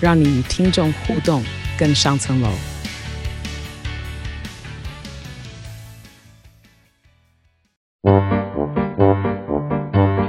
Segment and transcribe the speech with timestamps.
[0.00, 1.42] 让你与听众互动
[1.78, 2.48] 更上层楼。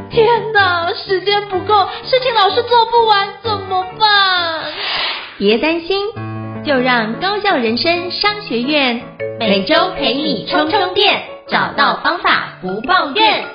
[0.09, 4.64] 天哪，时间不够，事情老是做不完，怎么办？
[5.38, 5.98] 别担心，
[6.66, 9.02] 就让高效人生商学院
[9.40, 13.45] 每周陪你充充电，找到方法不抱怨。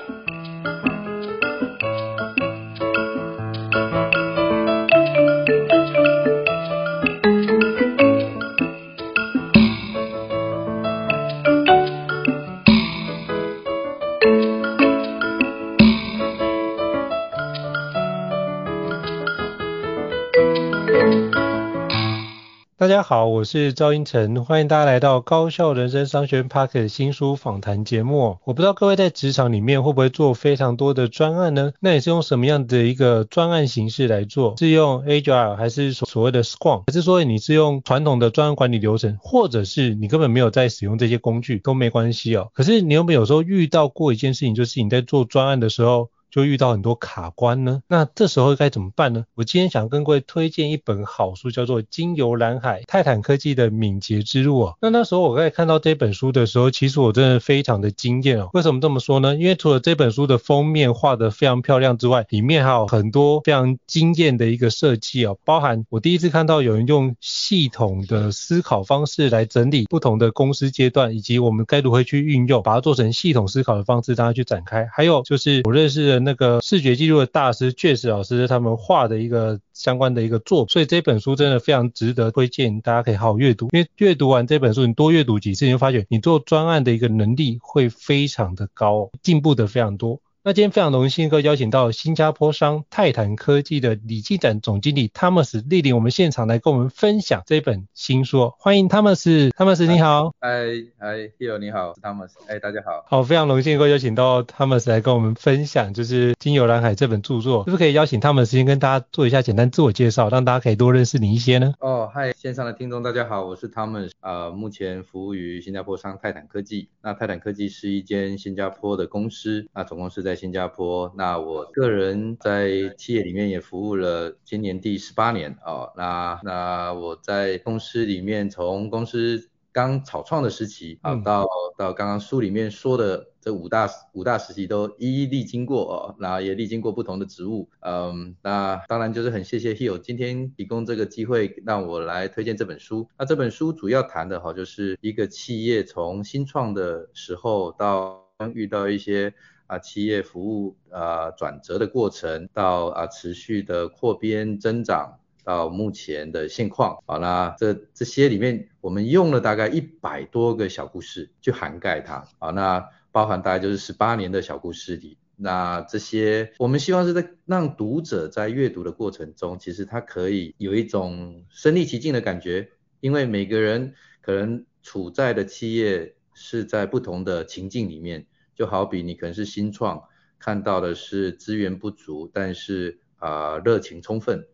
[22.95, 28.39] 大家好，我是赵胤丞，欢迎大家来到高效人生商学院 Podcast 新书访谈节目。
[28.45, 31.73] 我不知道各位在职场里面会不会做非常多的专案呢？
[31.81, 34.55] 那你是用什么样的一个专案形式来做？
[34.59, 36.85] 是用 Agile 还是所谓的 Scrum？
[36.87, 39.19] 还是说你是用传统的专案管理流程？
[39.21, 42.53] 或者是你根本没有在使用这些工具都没关系哦。
[42.55, 49.25] 可是你有没有时候遇到过一件事情，就是你在做专案的时候，就遇到很多卡关呢，那这时候该怎么办呢？
[49.37, 54.75] 我今天想跟各位推荐一本好书，叫做《经由蓝海：泰坦科技的敏捷之路》哦。
[54.83, 58.51] 那那时候我在看到这本书的时候，其实我真的非常的惊艳哦。
[58.53, 59.37] 为什么这么说呢？
[59.37, 74.89] 因为除了这本书的封面画得非常漂亮之外，里面还有很多非常惊艳的一个设计哦，包含我第一次看到有人用系统的思考方式来整理不同的公司阶段，以及我们该如何去运用，把它做成系统思考的方式，让它去展开。
[74.93, 76.24] 还有就是我认识的。
[76.25, 83.69] 那个视觉记录的大师确实老师他们画的一个相关的一个作品，所以这本书真的非常值得推荐，大家可以好好阅读。
[83.73, 90.21] 因为阅读完这本书，你多阅读几次，你就发觉你做专案的一个能力会非常的高，进步的非常多。
[90.47, 98.53] 那今天非常荣幸，能够邀请到新加坡商泰坦科技的李进展总经理 Thomas 莅临我们现场来跟我们分享这本新书。
[98.59, 100.35] 欢迎 Thomas，Thomas 你好。
[100.39, 100.67] 嗨
[100.99, 102.33] 嗨，Hello 你好，是 Thomas。
[102.47, 103.07] 哎，大家好。
[103.09, 107.65] 好，非常荣幸能够邀请到 Thomas 来跟我们分享，就是《金油蓝海》这本著作。
[107.65, 111.73] 是不是可以邀请 Thomas 先跟大家做一下简单自我介绍，让大家可以多认识你一些呢？
[111.81, 116.91] 哦，嗨，线上的听众大家好，我是 Thomas，呃，目前服务于新加坡商泰坦科技。
[117.01, 131.47] 那泰坦科技是一间新加坡的公司，那总共是在新加坡，那我个人在企业里面也服务了今年第十八年哦，那那我在公司里面从公司刚草创的时期啊，到
[131.77, 148.25] 到刚刚书里面说的这五大五大时期都一一历经过哦，那也历经过不同的职务，嗯，那当然就是很谢谢 Hill 今天提供这个机会让我来推荐这本书，那这本书主要谈的哈就是一个企业从新创的时候到
[148.55, 149.35] 遇到一些。
[149.67, 172.69] 啊，企业服务啊转折的过程，到啊持续的扩编增长，到目前的现况，好啦，这这些里面我们用了大概一百多个小故事去涵盖它，好，那包含大概就是十八年的小故事里，那这些我们希望是在让读者在阅读的过程中，其实他可以有一种身历其境的感觉，
[173.01, 178.27] 因为每个人可能处在的企业是在不同的情境里面。
[178.55, 180.03] 就好比你可能是新创，
[180.39, 184.47] 看到的是资源不足，但是啊、呃、热情充分。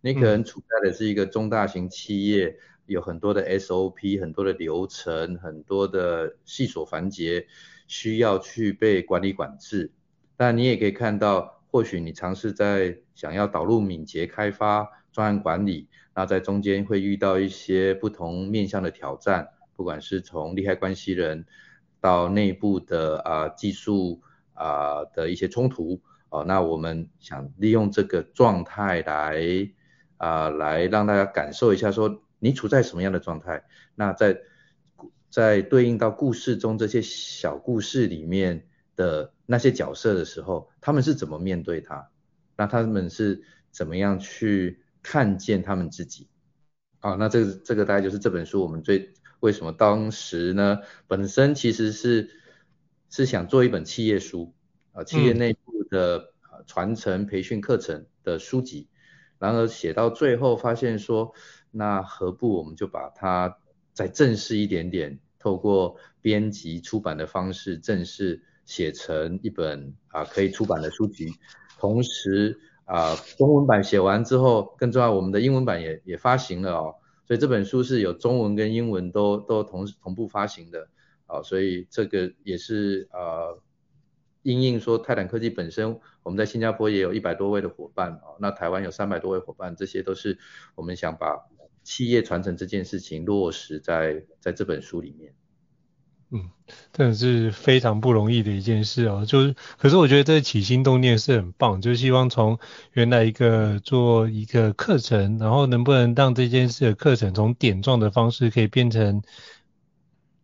[0.00, 2.56] 你可能处在的是一个中大型企业，嗯、
[2.86, 7.46] 有很多的 SOP，很多的流程，很多的细琐环节
[7.86, 9.90] 需要去被管理管制。
[10.36, 21.46] 但你也可以看到，或许你尝试在想要导入敏捷开发、专案管理，那在中间会遇到一些不同面向的挑战，不管是从利害关系人。
[22.04, 24.20] 到内部的啊、技术
[24.52, 29.40] 啊、的一些冲突哦、那我们想利用这个状态来
[30.18, 33.64] 啊、来让大家感受一下，说你处在什么样的状态？
[33.94, 34.38] 那在
[35.30, 38.66] 在对应到故事中这些小故事里面
[38.96, 42.10] 的那些角色的时候，他们是怎么面对它？
[42.54, 46.28] 那他们是怎么样去看见他们自己？
[47.04, 49.12] 啊，那这个这个大概就是这本书我们最。
[49.40, 50.78] 为什么当时呢？
[51.06, 52.30] 本身其实是
[53.10, 54.54] 是想做一本企业书
[54.92, 56.32] 啊，企业内部的
[56.66, 58.88] 传承培训课程的书籍，
[59.38, 61.34] 然而写到最后发现说，
[61.70, 63.58] 那何不我们就把它
[63.92, 71.34] 再正式一点点，透过编辑出版的方式，正式写成一本啊可以出版的书籍。
[71.78, 76.94] 同时啊，中文版写完之后，更重要，我们的英文版也也发行了哦。
[77.26, 80.88] 所以这本书是有中文跟英文都都同同步发行的
[81.26, 83.58] 啊，所以这个也是呃，
[84.42, 90.38] 因应说泰坦科技本身，我们在新加坡也有一百多位的伙伴啊，那台湾有三百多位伙伴，这些都是
[90.74, 91.46] 我们想把
[91.82, 95.34] 企业传承这件事情落实在在这本书里面。
[96.30, 96.50] 嗯，
[96.92, 99.24] 真的是非常不容易的一件事哦。
[99.24, 102.58] 就是，可是我觉得这起心动念是很棒，就希望从
[102.92, 109.22] 原来一个做一个课程，然后能不能让这件事的课程从点状的方式可以变成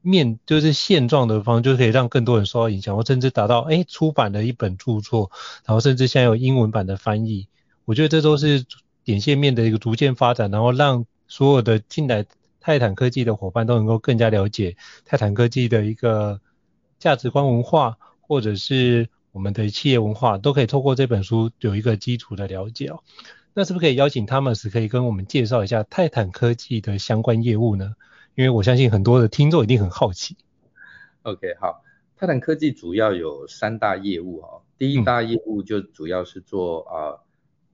[0.00, 5.32] 面，就是线状的方，就可以让更多人受到影响，或甚至达到哎出版的一本著作，
[5.65, 7.49] 然后甚至现在有英文版的翻译。
[7.85, 8.65] 我觉得这都是
[9.03, 12.27] 点线面的一个逐渐发展，然后让所有的进来。
[12.60, 16.40] 泰坦科技的伙伴都能够更加了解泰坦科技的一个
[16.98, 23.02] 价值观文化，或者是我们的企业文化，都可以透过这本书有一个基础的了解哦。
[23.54, 27.96] 那是不是可以邀请 Thomas 可以跟我们介绍一下泰坦科技的相关业务呢？
[28.36, 30.36] 因为我相信很多的听众一定很好奇。
[31.22, 31.82] OK，好，
[32.16, 34.62] 泰坦科技主要有三大业务哈。
[34.78, 37.18] 第一大业务就主要是做啊、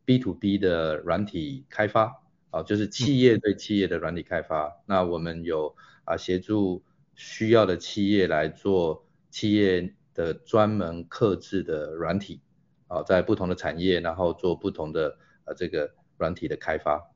[0.05, 2.23] B to B 的软体开发。
[2.51, 6.83] 啊，就是企业对企业的软体开发，那我们有啊协助
[7.15, 12.41] 需要的企业来做企业的专门刻制的软体，
[12.87, 17.11] 啊，在不同的产业，然后做不同的呃、啊、这个软体的开发，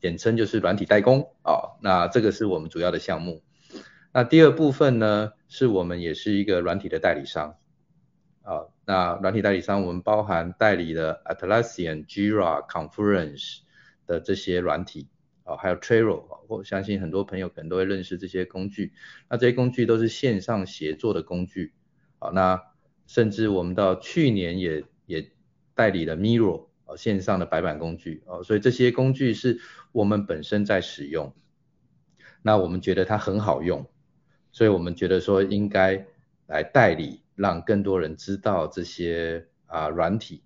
[0.00, 1.74] 简称就是软体代工啊。
[1.82, 3.42] 那这个是我们主要的项目。
[4.12, 7.56] 那第二部分呢，是我们也是一个软体的代理商，
[8.42, 13.62] 啊，那软体代理商我们包含代理的 Atlassian、Jira、Confluence。
[14.10, 15.06] 的这些软体
[15.44, 18.92] 啊，还有 Trello，我相信很多朋友可能都会认识这些工具。
[19.28, 21.72] 那这些工具都是线上协作的工具
[22.18, 22.30] 啊。
[22.30, 22.60] 那
[23.06, 25.30] 甚至我们到去年也也
[25.76, 28.42] 代理了 Miro 啊，线上的白板工具啊。
[28.42, 29.60] 所以这些工具是
[29.92, 31.32] 我们本身在使用，
[32.42, 33.88] 那我们觉得它很好用，
[34.50, 36.04] 所以我们觉得说应该
[36.48, 40.42] 来代理，让更多人知道这些啊软体。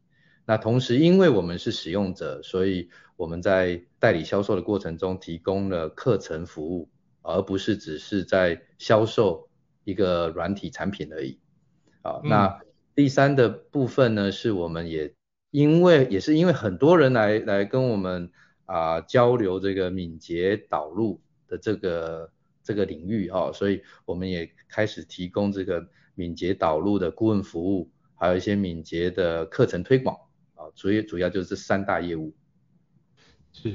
[0.46, 6.90] 那同时，因为我们是使用者，所以我们在代理销售的过程中提供了课程服务，
[7.22, 9.48] 而不是只是在销售
[9.84, 11.38] 一个软体产品而已。
[12.02, 12.60] 啊，那
[12.94, 15.14] 第三的部分呢，是我们也
[15.50, 18.30] 因为也是因为很多人来来跟我们
[18.66, 22.30] 啊交流这个敏捷导入的这个
[22.62, 30.18] 这个领域啊，所以我们也开始提供这个敏捷导入的顾问服务，还有一些敏捷的课程推广。
[30.74, 32.34] 所以主要就是这三大业务，
[33.52, 33.70] 是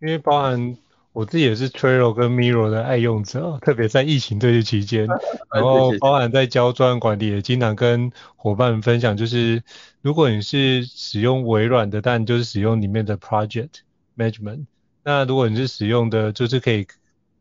[0.00, 0.76] 因为包含
[1.12, 5.06] 我自己也是 Trello 跟 Miro 的爱用者，特别在疫情这些期间，
[5.52, 9.62] 然后包含在教专案管理也经常跟伙伴们分享，就是
[10.02, 13.70] 如果你是使用微软的，但就是使用里面的 Project
[14.16, 14.66] Management，
[15.02, 16.86] 那如果你是使用的就是可以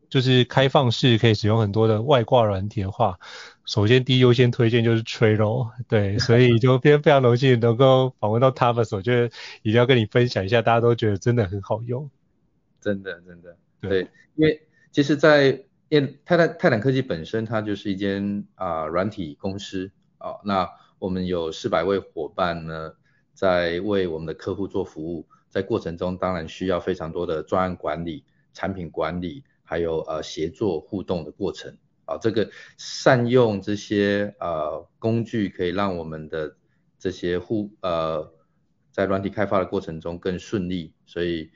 [0.09, 3.19] 就是开放式可以使用很多的外挂软体的话。
[3.65, 9.27] 首先，第一优先推荐就是 Trello，对， 所以就非常非常荣幸能够访问到 Thomas，我觉得
[9.63, 12.09] 一定要跟你分享一下，大家都觉得真的很好用，
[12.79, 14.61] 真的真的，对，对因为
[14.91, 19.91] 其实在，在因为泰坦泰坦科技本身它就是一间啊、呃、软体公司。
[20.17, 22.93] 啊、哦，那我们有四百位伙伴呢，
[23.33, 31.77] 在为我们的客户做服务，在过程中当然需要非常多的专案管理、产品管理，还有呃协作互动的过程。
[32.05, 36.55] 啊，这个善用这些呃工具，可以让我们的
[36.97, 38.33] 这些互呃
[38.91, 41.51] 在软体开发的过程中更顺利，所以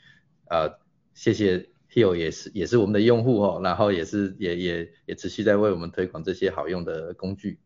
[0.49, 0.79] 呃
[1.13, 7.59] 谢谢 Hill 也是也是我们的用户哦，然后也是也也也持续在为我们推广这些好用的工具，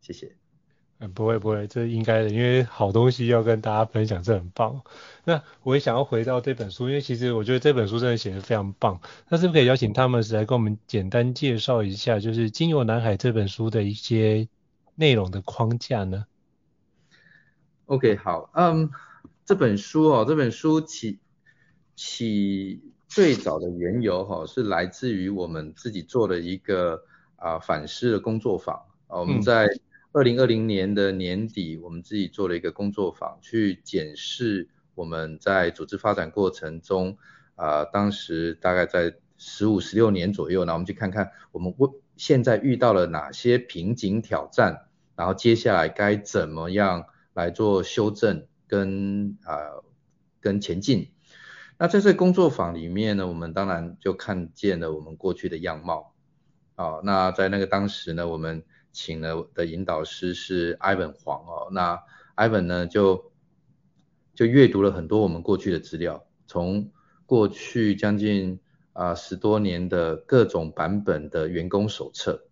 [0.00, 0.36] 谢谢。
[0.98, 4.80] 嗯，不会不会，这应该的，因为好东西要跟大家分享，这很棒。
[5.24, 8.98] 那我也想要回到这本书，因为其实我觉得这本书真的写得非常棒。
[9.28, 14.48] 那是不是可以邀请 Thomas 来跟我们简单介绍一下，就是《经由南海》这本书的一些
[14.94, 16.24] 内容的框架呢
[17.84, 18.90] ？OK，好，嗯，
[19.44, 21.18] 这本书哦，这本书起
[21.94, 27.02] 起最早的缘由哈、哦，是来自于我们自己做的一个
[27.36, 28.76] 啊、呃、反思的工作坊
[29.08, 29.80] 啊，我们在、嗯。
[30.16, 37.18] 二零二零年的年底，我们自己做了一个工作坊，去检视我们在组织发展过程中，
[37.54, 41.74] 啊、呃，当时大概在十五、十六年左右，那我们去看看我们
[42.16, 47.04] 现在遇到了哪些瓶颈挑战，然后接下来该怎么样
[47.34, 49.84] 来做修正跟啊、
[50.40, 51.10] 跟前进。
[51.76, 56.14] 那在这工作坊里面呢，我们当然就看见了我们过去的样貌。
[56.76, 58.64] 哦，那在那个当时呢，我们
[58.96, 62.02] 请了的引导师是 Ivan 黄哦，那
[62.34, 63.30] Ivan 呢就
[64.34, 66.90] 就阅读了很多我们过去的资料，从
[67.26, 68.58] 过去将近
[68.94, 72.48] 啊、十多年的各种版本的员工手册，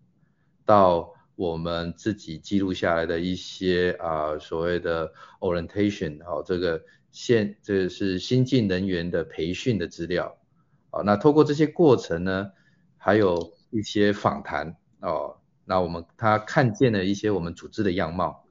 [0.65, 10.37] 到我们自己记录下来的一些啊、所谓的 orientation 哦，这个现这个是新进人员的培训的资料，
[10.91, 12.51] 哦，那透过这些过程呢，
[12.97, 18.45] 还有一些访谈哦，那我们他看见了一些我们组织的样貌，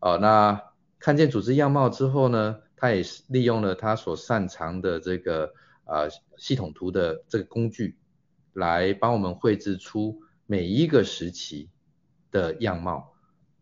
[0.00, 0.62] 哦，那
[0.98, 5.52] 看见组织样貌之后呢，他也是利用了他所擅长的这个
[5.84, 6.08] 呃
[6.38, 7.98] 系统图的这个工具，
[8.52, 11.68] 来帮我们绘制出每一个时期
[12.30, 13.12] 的样貌，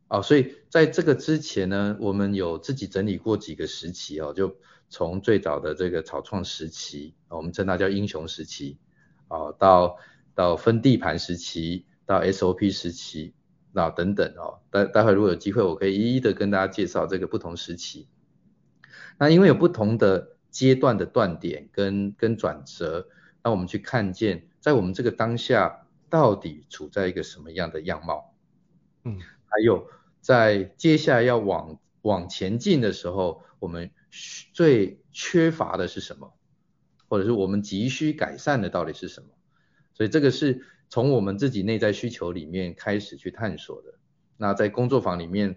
[0.08, 4.56] 哦，所以在这个之前呢，我们有自己整理过几个时期哦，就
[4.88, 8.78] 从最早的这个草创时期，我们称它叫英雄时期，
[9.28, 9.96] 哦，到
[10.34, 13.34] 到分地盘时期，到 SOP 时期，
[13.72, 18.08] 那等等哦，待待会如果有机会，我可以一一的跟大家介绍这个不同时期。
[19.18, 23.08] 那因为有不同的阶段的断点跟跟转折，
[23.42, 28.34] 那我们去看见在我们这个当下到底处在一个什么样的样貌，
[29.04, 29.88] 嗯，还有
[30.20, 33.90] 在接下来要往往前进的时候，我们
[34.52, 36.34] 最缺乏的是什么，
[37.08, 39.28] 或者是我们急需改善的到底是什么？
[39.92, 43.94] 所以这个是从我们自己内在需求里面开始去探索的。
[44.36, 45.56] 那在工作坊里面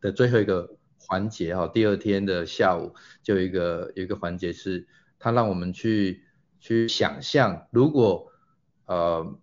[0.00, 6.22] 的最后一个环节哈，第二天的下午就有一个有一个环节是，他让我们去
[6.58, 8.32] 去想象，如果
[8.86, 9.38] 呃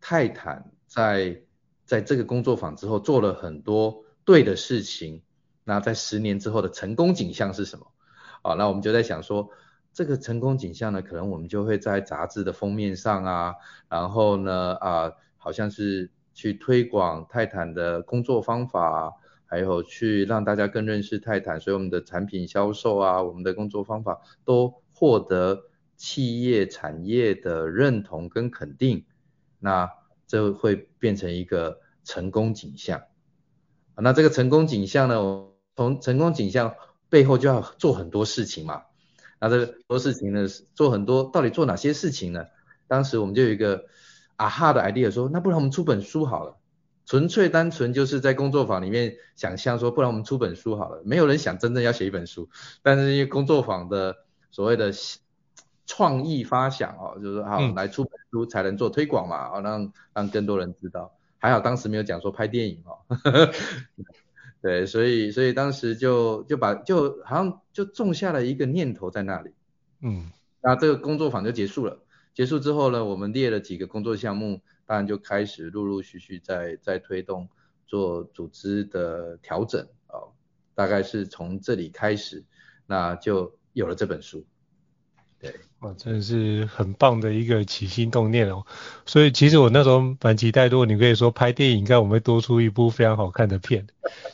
[0.00, 1.40] 泰坦在
[1.84, 5.22] 在这个工作坊之后做了很多对的事情，
[5.62, 7.92] 那在十年之后的成功景象是什么？
[8.42, 9.50] 啊，那我们就在想说。
[9.98, 13.54] 这个成功景象呢，可能我们就会在杂志的封面上啊，
[13.88, 19.12] 然后呢啊，好像是去推广泰坦的工作方法，
[19.44, 25.64] 还有去让大家更认识泰坦，所以我们的产品销售啊，我们的工作方法都获得
[25.96, 29.04] 企业产业的认同跟肯定，
[29.58, 29.90] 那
[30.28, 33.02] 这会变成一个成功景象。
[33.96, 36.76] 那这个成功景象呢，从成功景象
[37.08, 38.82] 背后就要做很多事情嘛。
[39.40, 42.46] 那这个多事情呢，做很多，到底做哪些事情呢？
[42.86, 43.84] 当时我们就有一个
[44.36, 46.56] 啊哈的 idea 说，那不然我们出本书好了，
[47.06, 52.48] 纯粹单纯就是在工作坊里面想象说，不然我们出本书好了，没有人想真正要写一本书，
[52.82, 54.16] 但是因为工作坊的
[54.50, 54.92] 所谓的
[55.86, 62.98] 创意发想哦，就是说好来出本书才能做推广嘛，哦让让更多人知道，还好当时没有讲说拍电影哦。
[64.60, 69.52] 对，所以所以当时就就把就好像就种下了一个念头在那里，
[70.02, 72.02] 嗯，那这个工作坊就结束了。
[72.34, 77.48] 结束之后呢，我们列了几个工作项目，当然就开始陆陆续续在在推动
[77.86, 80.32] 做组织的调整哦，
[80.74, 82.44] 大概是从这里开始，
[82.86, 84.44] 那就有了这本书。
[85.40, 88.66] 对，哇，真的是很棒的一个起心动念哦。
[89.06, 93.86] 所以其实我那时候蛮期待，如果你可以说拍电影，应该我们会多出一部非常好看的片。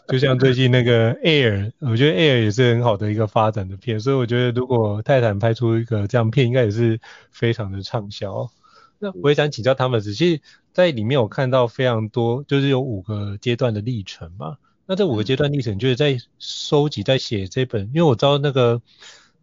[0.08, 4.00] 就像最近那个 Air，我觉得 Air 也是很好的一个发展的片。
[4.00, 6.98] 所以我觉得如果泰坦拍出一个这样片，应该也是
[7.30, 8.50] 非常的畅销。
[8.98, 10.40] 那我也想请教他们，其实
[10.72, 14.56] 在里面我看到非常多，就是有五个阶段的历程嘛。
[14.86, 18.80] 那这五个阶段历程，就是在收集、在写这本，因为我知道那个。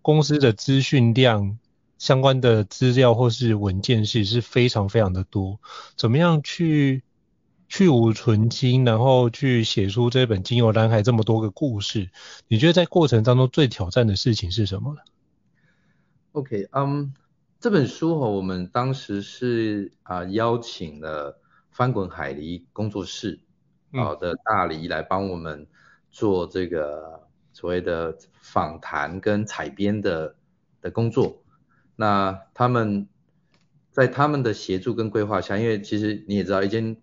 [0.01, 1.57] 公司的资讯量
[1.97, 5.59] 相关的资料或是文件是是非常非常的多，
[5.95, 7.03] 怎么样去
[7.67, 12.09] 去芜存菁，然后去写出这本《金油蓝海》这么多个故事？
[12.47, 15.01] 你觉得在过程当中最挑战的事情是什么呢
[16.33, 17.09] ？OK，嗯、um，
[17.59, 21.39] 这本书哈，我们当时是啊、呃、邀请了
[21.69, 23.39] 翻滚海狸工作室
[23.93, 25.67] 好的大黎来帮我们
[26.09, 27.27] 做这个
[27.61, 28.17] 所谓的。
[28.43, 30.35] 访谈跟采编的
[30.81, 31.43] 的工作，
[31.95, 33.07] 那他们
[33.91, 36.97] 在他们的协助跟规划下，因为其实你也知道，一间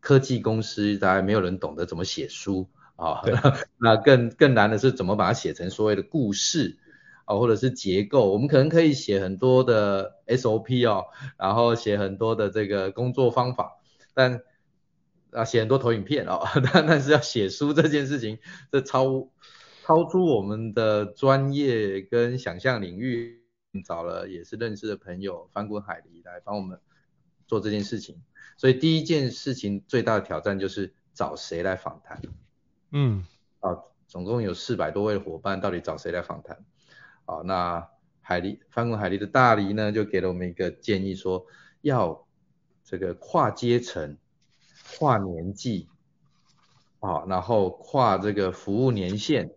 [0.00, 3.20] 科技公司大概没有人懂得怎么写书啊，
[3.76, 6.78] 那更更难的是怎么把它写成所谓的故事
[7.24, 8.32] 啊，或者是结构。
[8.32, 13.72] 我们可能可以写很多的 SOP 哦，然后写很多的这个工作方法，
[14.14, 14.40] 但
[15.32, 18.38] 啊写很多投影片哦， 但但是要写书这件事情，
[18.70, 19.28] 这超。
[19.86, 23.40] 超出我们的专业跟想象领域，
[23.84, 26.80] 找了也是认识的朋友翻滚海狸来帮我们
[27.46, 28.20] 做这件事情。
[28.56, 32.20] 所以第一件事情最大的挑战就是找谁来访谈。
[32.90, 33.24] 嗯，
[33.60, 33.78] 啊，
[34.08, 36.64] 总共有四百多位伙伴，到底找谁来访谈？
[37.26, 37.88] 啊，那
[38.22, 41.46] 海狸翻滚海狸的大狸呢，就给了我们一个建议说，说
[41.82, 42.26] 要
[42.82, 44.18] 这个跨阶层、
[44.98, 45.86] 跨年纪，
[46.98, 49.52] 啊，然后跨这个服务年限，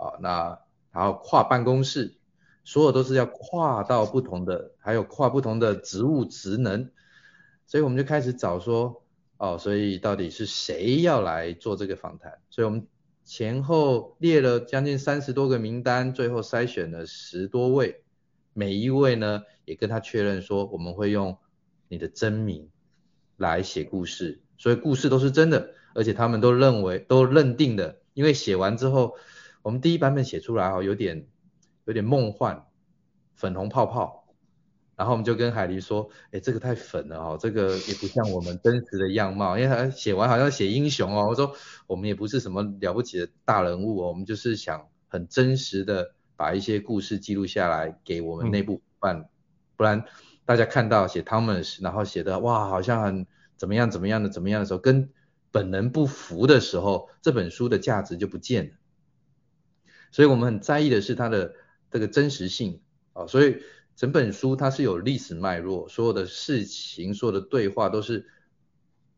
[0.00, 0.58] 啊，那
[0.92, 2.16] 然后跨办公室，
[2.64, 6.90] 所有都是要跨到不同的，还有跨不同的职务职能，
[7.66, 9.02] 所以我们就开始找说，
[9.36, 12.38] 哦，所以到底是谁要来做这个访谈？
[12.50, 12.86] 所以我们。
[13.22, 18.02] 前后列了将近三十多个名单，最后筛选了十多位，
[18.54, 21.38] 每一位呢也跟他确认说，我们会用
[21.86, 22.70] 你的真名
[23.36, 29.14] 来写故事，所以故事都是真的，而且他们都认为都认定的，因为写完之后，
[29.62, 31.26] 我们第一版本写出来哦，有点
[31.84, 32.64] 有点梦幻，
[33.34, 34.18] 粉红泡泡。
[34.96, 41.26] 然后我们就跟海狸说，哎，这个太粉了哦，这个也不像我们真实的样貌，因为他写完好像写英雄哦。
[41.28, 41.54] 我说
[41.86, 49.30] 我们也不是什么了不起的大人物哦，我们就是想很真实的把一些故事记录下来给我们内部伙伴，
[49.74, 50.04] 不然
[50.44, 53.26] 大家看到写 Thomas，然后写的哇好像很
[53.56, 55.08] 怎么样怎么样的怎么样的时候，跟
[55.50, 58.72] 本人不符的时候，这本书的价值就不见了。
[60.10, 61.54] 所以我们很在意的是它的
[61.90, 62.80] 这个真实性
[63.12, 63.62] 啊，所以。
[63.96, 68.30] 整本书它是有历史脉络，所有的事情、所有的对话都是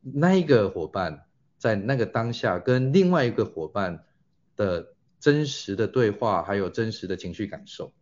[0.00, 4.04] 那一个伙伴在那个当下跟另外一个伙伴
[4.56, 7.92] 的真实的对话，还有真实的情绪感受。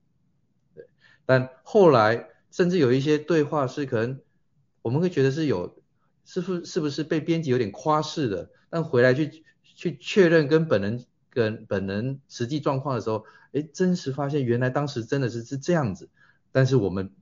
[0.75, 0.87] 对，
[1.27, 4.21] 但后来甚至有一些对话是可能
[4.81, 5.83] 我们会觉得是有，
[6.25, 8.49] 是不是不是被编辑有点夸饰的？
[8.71, 16.09] 但回来去去确认跟本人跟本人实际状况的时候，哎，真实发现原来当时真的是是这样子。
[16.53, 17.13] 但是我们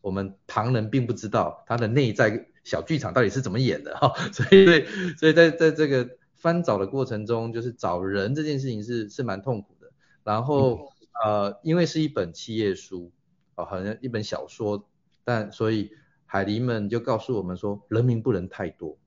[0.00, 4.84] 我们旁人并不知道他的内在小剧场到底是怎么演的哈， 所以
[5.16, 9.90] 所以在在这个翻找的过程中，就是找人这件事情是是蛮痛苦的。
[10.24, 10.92] 然后
[11.24, 13.12] 呃，因为是一本企业书
[13.54, 14.88] 啊，好像一本小说，
[15.24, 15.92] 但所以
[16.26, 18.98] 海狸们就告诉我们说，人名不能太多。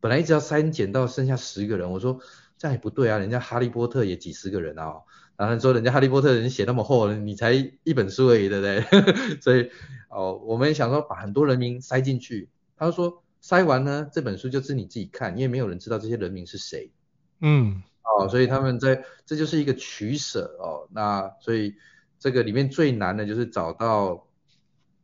[0.00, 2.18] 本来一直要删减到剩下十个人，我说
[2.62, 4.94] 这样也不对啊，人家哈利波特也几十个人啊。
[5.36, 9.34] 然后说人家哈利波特人写那么厚，你才一本书而已，对不对？
[9.42, 9.68] 所以
[10.08, 12.50] 哦，我们想说把很多人名塞进去。
[12.76, 16.92] 他就说塞完呢，这本书就是你自己看，因为没有人知道这些人名是谁。
[17.40, 20.86] 嗯，哦，所以他们在这就是一个取舍哦。
[20.92, 21.74] 那所以
[22.20, 24.28] 这个里面最难的就是找到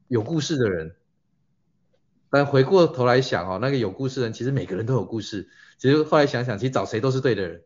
[0.07, 0.95] 有故事的人。
[2.31, 5.49] 但回过头来想哦，那个有故事的人其实每个人都有故事。
[5.79, 7.63] 其实后来想想，其实找谁都是对的人。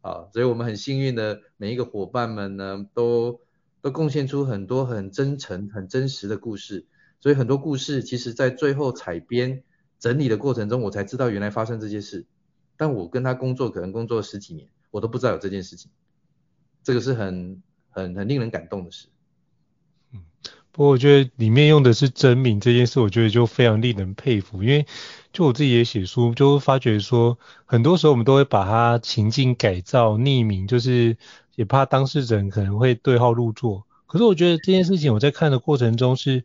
[0.00, 3.40] 啊，所以我们很幸运的每一个伙伴们呢，都
[3.80, 6.84] 都贡献出很多很真诚、很真实的故事。
[7.20, 9.62] 所以很多故事，其实在最后采编
[9.98, 12.26] 整理的过程中，我才知道原来发生这些事。
[12.76, 15.90] 但我跟他工作，可能工作十几年，我都不知道有这件事情。
[16.82, 19.06] 这个是很很很令人感动的事。
[20.12, 20.20] 嗯，
[20.70, 24.86] 不过我觉得里面用的是真名这件事，我觉得就非常令人佩服，因为。
[25.34, 31.16] 就我自己也写书，就会发觉说，很多时候我们都会把它情境改造、匿名，就是
[31.56, 33.84] 也怕当事人可能会对号入座。
[34.06, 36.44] 可是我觉得这件事情，我在看的过程中是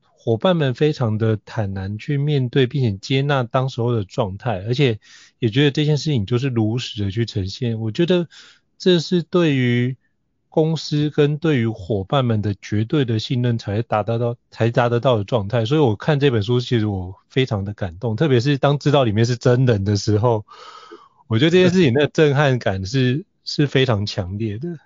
[0.00, 4.98] 伙伴们非常的坦然去面对，并且接纳当时候的状态，而且
[5.38, 7.78] 也觉得这件事情就是如实的去呈现。
[7.78, 8.26] 我觉得
[8.78, 9.98] 这是对于。
[10.54, 15.64] 公司跟对于伙伴们的绝对的信任才达得到，才达得到的状态。
[15.64, 20.46] 所以我看这本书，其实我非常的感动，特别是当知道里面是真人的时候，
[21.26, 24.78] 我觉得这件事情的震撼感是是非常强烈的。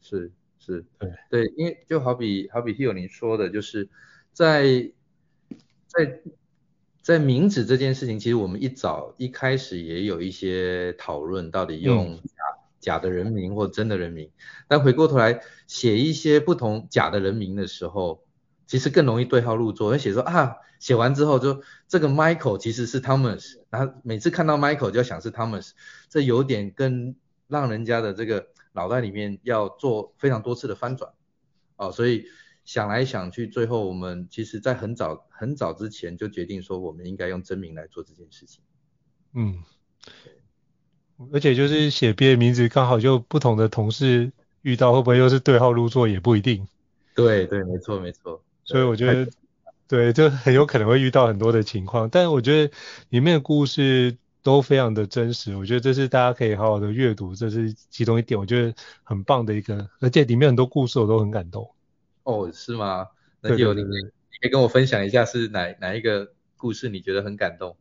[0.00, 3.88] 是是，对对，因为就好比好比 Hill 你说的，就是
[4.32, 4.88] 在
[5.88, 6.20] 在
[7.02, 12.20] 在名字这件事情，其实我们一早一开始也有一些讨论，到底用、嗯。
[12.80, 14.30] 假的人名或真的人名，
[14.68, 18.24] 但回过头来写一些不同假的人名的时候，
[18.66, 19.90] 其实更容易对号入座。
[19.90, 25.70] 会写说啊，写完之后就这个 Michael 其实是 Thomas，然后每次看到 Michael 就要想是 Thomas，
[26.08, 27.16] 这有点跟
[27.48, 31.12] 让人家的这个脑袋里面要做非常多次的翻转
[31.76, 32.26] 哦，所以
[32.64, 38.62] 想来想去，最后我们其实在很早很早之前就决定说，我们应该用真名来做这件事情。
[39.34, 39.64] 嗯。
[41.32, 46.66] 而且就是写别人名字，刚好就不同的同事遇到，会不会又是对号入座也不一定。
[47.14, 48.42] 对对，没错没错。
[48.64, 49.30] 所以我觉得，
[49.86, 52.08] 对，就很有可能会遇到很多的情况。
[52.08, 52.72] 但我觉得
[53.08, 59.88] 里面的故事都非常的真实，我觉得这是大家可以好好的阅读，这是其中一点，我觉得很棒的一个。
[60.00, 61.70] 而且里面很多故事我都很感动。
[62.24, 63.06] 哦，是吗？
[63.40, 63.88] 那有你你
[64.40, 67.76] 可以跟我分享一下是哪哪一个故事你觉得很感动？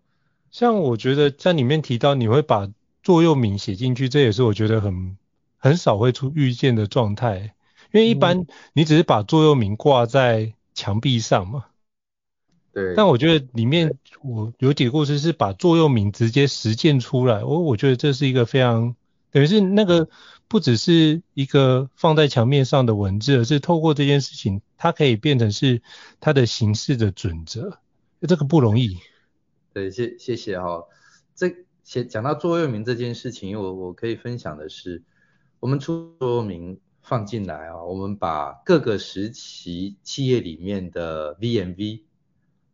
[0.51, 2.69] 像我觉得在里面提到你会把。
[3.07, 5.15] 座右铭写进去，这也是我觉得很
[5.55, 7.55] 很少会出遇见的状态。
[7.93, 11.67] 因为一般你只是把座右铭挂在墙壁上嘛。
[12.73, 12.95] 对。
[12.97, 18.93] 但我觉得里面我有几个故事是把座右铭直接实践出来，我我觉得这是一个非常
[19.31, 20.09] 等于是那个
[20.49, 25.81] 不只是一个放在墙面上的文字，而是透过这件事情，它可以变成是
[26.19, 27.79] 它的形式的准则，
[28.27, 28.97] 这个不容易。
[29.73, 30.83] 对，谢谢谢哈。
[31.37, 31.55] 这
[31.87, 35.03] 先讲到座右铭这件事情，我我可以分享的是，
[35.61, 36.79] 我们出座右铭。
[37.03, 42.01] 放进来啊，我们把各个时期企业里面的 VMV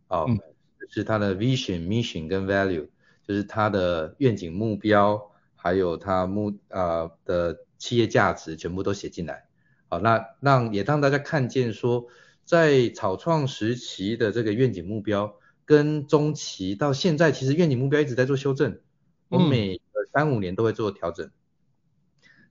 [0.08, 0.39] 哦，嗯、
[0.82, 2.88] 就是它的 vision、mission 跟 value，
[3.28, 9.45] 就是它的愿景目标，还有它目啊、呃、的企业价值，全部都写进来。
[9.88, 12.08] 好，那让也让大家看见说，
[12.43, 18.80] 在草创时期的这个愿景目标，跟中期到现在，其实愿景目标一直在做修正，
[19.34, 19.82] 我每
[20.13, 21.26] 三五年都会做调整。
[21.26, 21.32] 嗯、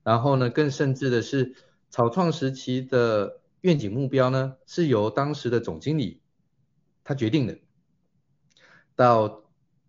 [0.03, 1.55] 然后呢，更甚至的是。
[1.95, 6.23] 草创时期的愿景目标呢，是由当时的总经理
[7.05, 7.59] 他决定的。
[8.97, 9.45] 到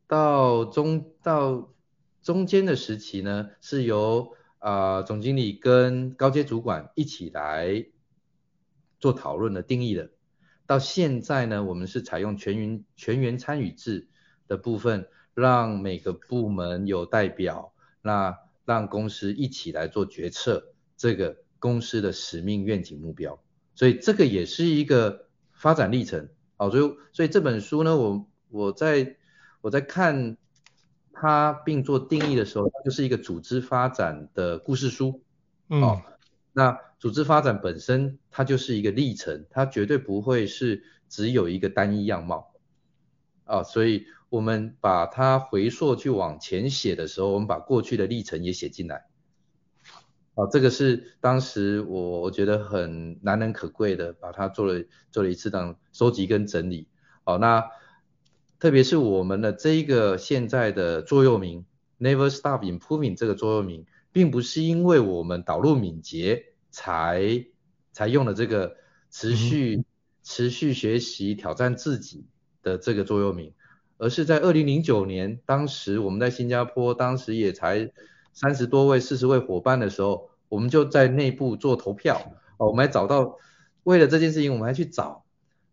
[0.06, 1.74] 到中到
[2.22, 7.86] 中间的时期呢，是由啊、呃、总经理跟高阶主管一起来
[9.00, 10.12] 做讨论的定义的。
[10.66, 14.10] 到现在呢，我们是采用全员全员参与制
[14.50, 21.38] 的部分，让每个部门有代表，那让公司一起来做决策，这个。
[21.64, 23.42] 公司的使命、愿景、目标，
[23.74, 26.28] 所以这个也是一个发展历程。
[26.58, 29.16] 好，所以所以这本书呢，我我在
[29.62, 30.36] 我在看
[31.14, 35.24] 它并做定义的时候，它就是一个组织发展的故事书。
[35.70, 35.82] 嗯。
[35.82, 36.02] 哦，
[36.52, 42.52] 那组织发展本身它就是一个历程，它绝对不会是只有一个单一样貌。
[43.46, 49.06] 啊，所以我们把它回溯去往前写的时候，我们把过去的历程也写进来。
[50.34, 56.88] 啊，这个是当时我我觉得很难能可贵的，把它做了做了一次当收集跟整理。
[57.24, 57.70] 好，那
[58.58, 61.68] 特别是我们的这一个现在的座右铭
[62.00, 67.46] Never Stop Improving 这个座右铭，并不是因为我们导入敏捷才
[67.92, 68.78] 才用了这个
[69.12, 69.86] 持续、嗯、
[70.24, 72.26] 持续学习挑战自己
[72.64, 73.54] 的这个座右铭，
[74.04, 77.90] 而是在二零零九年，当时我们在新加坡，当时也才。
[78.36, 82.34] 三十多位、四十位伙伴的时候，我们就在内部做投票。
[82.58, 83.38] 哦，我们还找到，
[83.84, 85.24] 为了这件事情，我们还去找，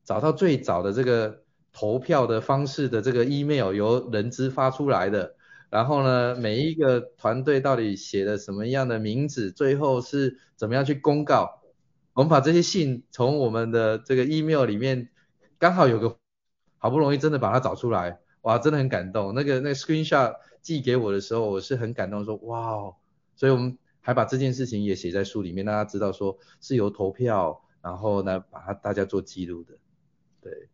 [0.04, 1.40] 找到最早的这个
[1.72, 5.36] 投票的方式的这个 email 由人资发出来的。
[5.70, 11.62] 然后呢，每一个团队到底写的什么样的名字，最后是怎么样去公告？
[12.12, 15.08] 我们把这些信从我们的这个 email 里面，
[15.58, 16.18] 刚好有个，
[16.80, 19.32] 好不容易真的把它找出来，哇，真的很感动。
[19.36, 20.34] 那个那个 screenshot。
[20.62, 22.96] 寄给我的时候，我是很感动，说哇哦，
[23.34, 29.78] 所以我们还把这件事情也写在书里面，让大家知道说是由投票，然后呢把它大家做记录的，
[30.42, 30.68] 对。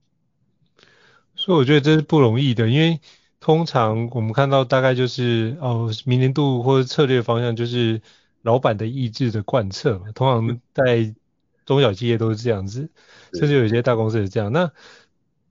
[1.36, 3.00] 所以我觉得这是不容易的，因为
[3.38, 8.02] 通常我们看到大概就是哦，明年度或者策略方向就是
[8.42, 11.14] 老板的意志的贯彻嘛，通常在
[11.64, 12.90] 中小企业都是这样子，
[13.34, 14.50] 甚至有一些大公司也是这样。
[14.50, 14.72] 那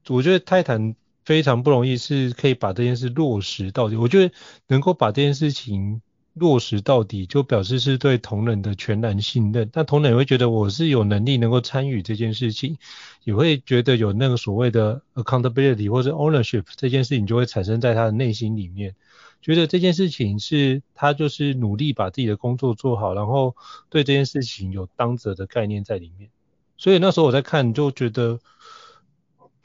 [0.09, 0.95] 我觉得泰坦。
[1.25, 3.95] 非常不容易，是可以把这件事落实到底。
[3.95, 4.31] 我觉得
[4.67, 6.03] 能够把这件事情
[6.35, 9.67] 落实到底，就表示是对同仁的全然信任。
[9.73, 12.77] 那同仁也会觉得我是有能力能够参与这件事情，
[13.23, 18.95] 也会觉得有那个所谓的 accountability 或者 ownership 这件事情就会产生在他的内心里面，
[19.41, 23.55] 觉得这件事情是他就是努力把自己的工作做好，然后
[23.89, 26.29] 对这件事情有当责的概念在里面。
[26.77, 28.39] 所以那时候我在看，就觉得。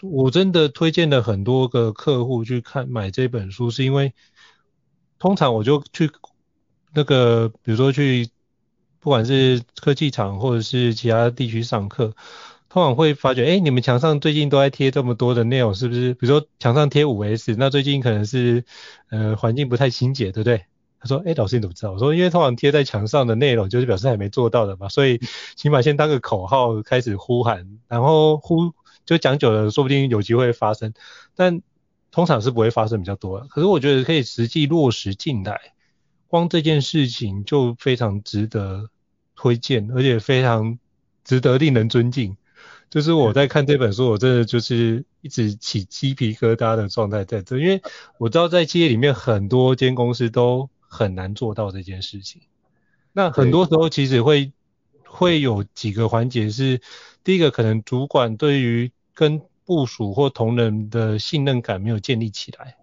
[0.03, 4.15] 我真的推荐了很多个客户去看买这本书，是因为
[5.19, 6.11] 通常我就去
[6.95, 8.31] 那个，比如说去
[8.99, 12.15] 不管是科技厂或者是其他地区上课，
[12.71, 16.15] 通常会发觉，哎，你们墙上最近都在贴这么多的内容，是不是？
[16.15, 18.65] 比如说墙上贴五 S，那最近可能是
[19.11, 20.65] 呃环境不太清洁，对不对？
[20.99, 21.93] 他说，哎，老师你怎么知道？
[21.93, 25.21] 我说，因为通常贴在墙上的内容就是表示还没做到的嘛，所以
[25.57, 28.73] 起码先当个口号开始呼喊，然后呼。
[29.05, 30.93] 就讲久了，说不定有机会发生，
[31.35, 31.63] 但
[32.11, 33.41] 通常是不会发生比较多。
[33.49, 35.61] 可是我觉得可以实际落实进来，
[36.29, 38.91] 光这件事情就非常值得
[39.35, 40.79] 推荐，而且非常
[41.25, 42.37] 值得令人尊敬。
[42.89, 47.81] 就是我在看这本书，我真的就是一直起鸡皮疙瘩的状态在这，因为
[48.19, 52.43] 我知道在企业里面很多间公司都很难做到这件事情。
[53.13, 54.53] 那很多时候其实会
[55.07, 56.81] 会有几个环节是，
[57.25, 62.77] 第一个可能主管对于跟部属或同仁的信任感没有建立起来，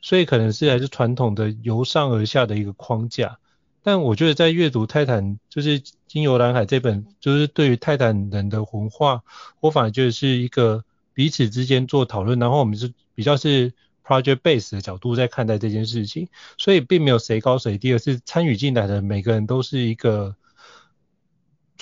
[0.00, 3.38] 所以可能是还是传统的由上而下的一个框架。
[3.84, 9.22] 但我觉得在阅读泰坦就是《经由蓝海》这本，就是对于泰坦人的文化，
[9.60, 13.72] 我反而觉得是一个彼此之间做讨论，然后我们是比较是
[14.04, 16.28] project base 的角度在看待这件事情，
[16.58, 20.36] 所以并没有谁高谁低，而是参与进来的每个人都是一个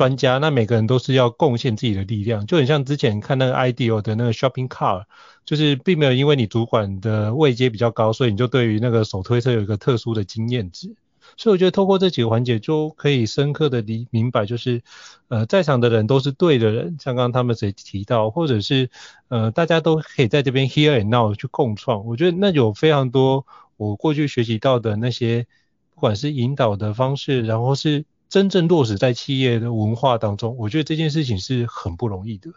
[0.01, 5.05] 专家，那每个人都是要贡献自己的力量，就很像之前看那个 IDEO 的那个 shopping car，
[5.45, 10.95] 就是并没有因为你主管的位阶比较高，所以你就对于那个手推车有一个特殊的经验值。
[11.37, 14.81] 所以我觉得透过这几个环节就可以深刻的理明白，就是
[15.29, 18.89] 呃在场的人都是对的人，像刚刚他们谁提到，或者是
[19.29, 22.07] 呃大家都可以在这边 here and now 去共创。
[22.07, 23.45] 我觉得那有非常多
[23.77, 25.47] 我过去学习到的那些，
[25.95, 32.51] 不管是引导的方式，然后是真正落实在企业的文化当中，我觉得这件事情是很不容易的。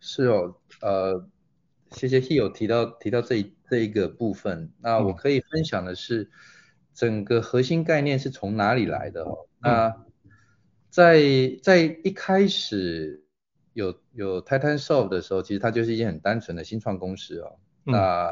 [0.00, 1.28] 是哦，呃，
[1.92, 6.22] 谢谢 He 有提到提到这一这一个部分，那我可以分享的是。
[6.22, 6.30] 嗯
[6.94, 9.24] 整个核心概念是从哪里来的？
[9.24, 10.04] 哦，那
[10.88, 11.20] 在
[11.60, 13.24] 在一开始
[13.72, 17.58] 有有 Titansoft 的时候，其实它就是一件很单纯的新创公司哦。
[17.82, 18.30] 那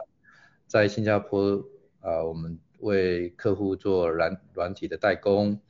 [0.68, 1.56] 在新加坡
[1.98, 5.60] 啊、呃，我们为客户做软软体的代工。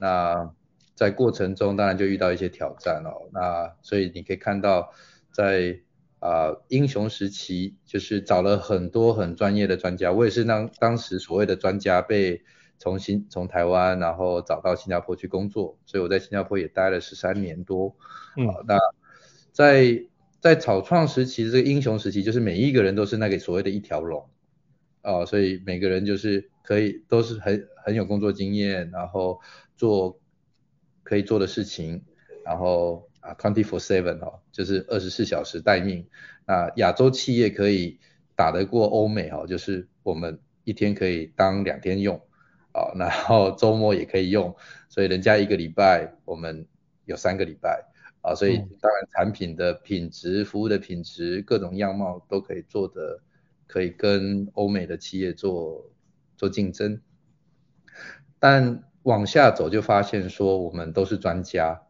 [0.00, 0.50] 那
[0.96, 3.30] 在过程中当然就遇到一些挑战哦。
[3.32, 4.90] 那所以你可以看到
[5.30, 5.80] 在。
[6.22, 12.42] 啊、呃，英雄时期就是找了很多很专业的专家，我也是当当时所谓的专家被
[12.78, 17.96] 从新从台湾然后找到新加坡去工作，所以我在新加坡也待了十三年多。
[18.36, 18.78] 嗯，呃、那
[19.50, 20.04] 在
[20.40, 24.28] 在草创时期这个英雄时期，就是每一个人都是那个所谓的一条龙，
[25.00, 29.40] 啊、呃，所以每个人就是可以都是很很有工作经验，然后
[29.80, 30.20] 做
[31.02, 32.04] 可以做的事情，
[32.44, 33.08] 然后。
[33.20, 36.08] 啊，twenty four seven 哦，就是二十四小时待命。
[36.46, 38.00] 那亚洲企业可以
[38.34, 42.16] 打得过欧美哦，就是我们一天可以当两天用，
[42.72, 44.56] 啊， 然后周末也可以用，
[44.88, 46.66] 所以人家一个礼拜，我们
[47.04, 47.84] 有三个礼拜，
[48.22, 53.20] 啊，所以当然产品的品质、服务的品质、各种样貌都可以做的，
[53.66, 55.90] 可以跟欧美的企业做
[56.38, 57.02] 做竞争。
[58.38, 61.82] 但往下走就发现说，我们都是专家。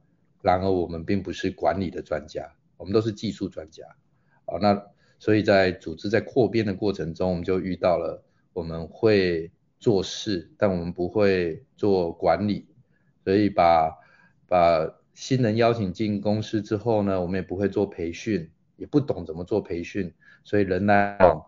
[0.43, 3.85] 然而我们并不是管理的专家，我们都是技术专家。
[4.47, 4.87] 好，那
[5.19, 12.67] 所以在组织在扩编的过程中，我们就遇到了我们会做事，但我们不会做管理。
[13.23, 13.99] 所以把
[14.49, 21.45] 把新人邀请进公司之后呢，我们也不会做培训，也不懂怎么做培训，所以人来往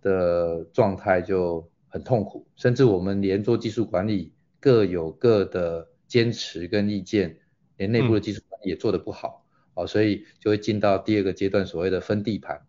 [0.00, 4.32] 的状态就很痛苦，甚至我们连做技术管理
[4.66, 7.38] 各有各的坚持跟意见。
[7.76, 12.66] 连内部的技术也做得不好，嗯，哦，所以就会进到第二个阶段，所谓的分地盘。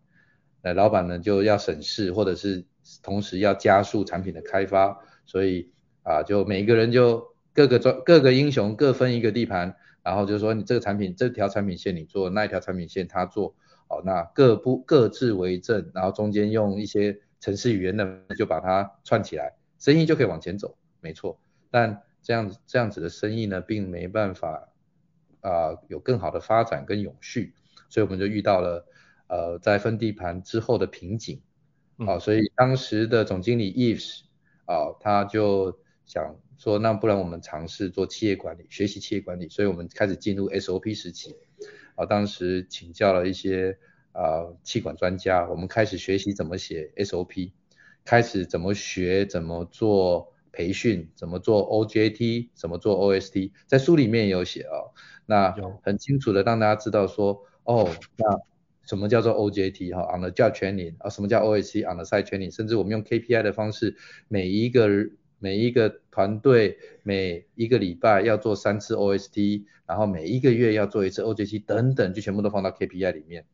[0.62, 2.64] 那老板呢就要审视，或者是
[3.02, 5.72] 同时要加速产品的开发，所以
[6.04, 13.56] 啊，就每一个人就各个专各个英雄各分一个地盘，然后就说你这个产品这条产品线你做，那一条产品线他做，
[13.88, 18.06] 哦，那各不各自为政，然后中间用一些程式语言的
[18.36, 21.40] 就把它串起来，生意就可以往前走，没错。
[21.70, 24.68] 但这样子这样子的生意呢，并没办法。
[25.40, 27.54] 啊、呃，有更好的发展跟永续，
[27.88, 28.84] 所以我们就遇到了
[29.28, 31.40] 呃，在分地盘之后的瓶颈，
[31.98, 34.22] 啊、呃，所以当时的总经理 Eve
[34.64, 41.30] 啊、呃，他就想说，那不然我们尝试做企业管理，学习企业管理，所以我们开始进入 SOP 时期，
[41.94, 43.78] 啊、呃，当时请教了一些
[44.10, 47.52] 啊、呃、企管专家，我们开始学习怎么写 SOP，
[48.04, 54.92] 开始怎么学怎么做培训，怎么做 OJT，怎么做 OST，在书里面也有写哦。
[55.26, 58.40] 那很清楚的让大家知道说，哦，那
[58.86, 63.96] 什么叫做 OJT 哈，on the job training 啊，什么叫 OST on the site training，甚至我们用 KPI 的方式，
[64.28, 64.88] 每一个
[65.38, 73.44] 每一个团队每一个礼拜要做三次 OST，然后每一个月要做一次 OJT 等等，就全部都放到 KPI 里面，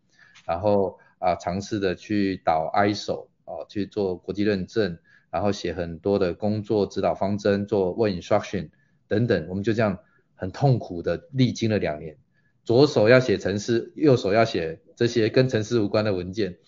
[0.46, 4.96] 然后啊尝试的去导 ISO 啊去做国际认证，
[5.34, 8.70] 然后写很多的工作指导方针，做 work instruction
[9.08, 9.98] 等等，我们就这样。
[10.36, 12.18] 很痛苦的历经了两年，
[12.64, 16.58] 左手要写程式，右手要写这些跟程式无关的文件。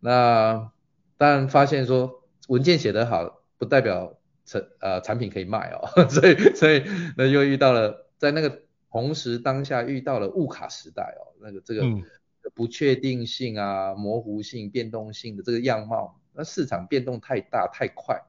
[0.00, 0.70] 那
[1.16, 6.84] 但发现说文件写得好，不代表产呃产品可以卖哦， 所以所以
[7.16, 11.82] 那又遇到了在那个同时当下遇到了物卡时代哦，那个这个
[12.54, 18.22] 不确定性啊、模糊性、变动性的这个样貌，那市场变动太大太快。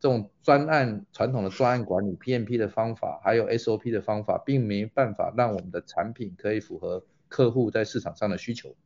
[0.00, 8.76] 这种专案传统的专案管理 PMP 的方法，还有 SOP 的方法，并没办法让我们的产品可以符合客户在市场上的需求，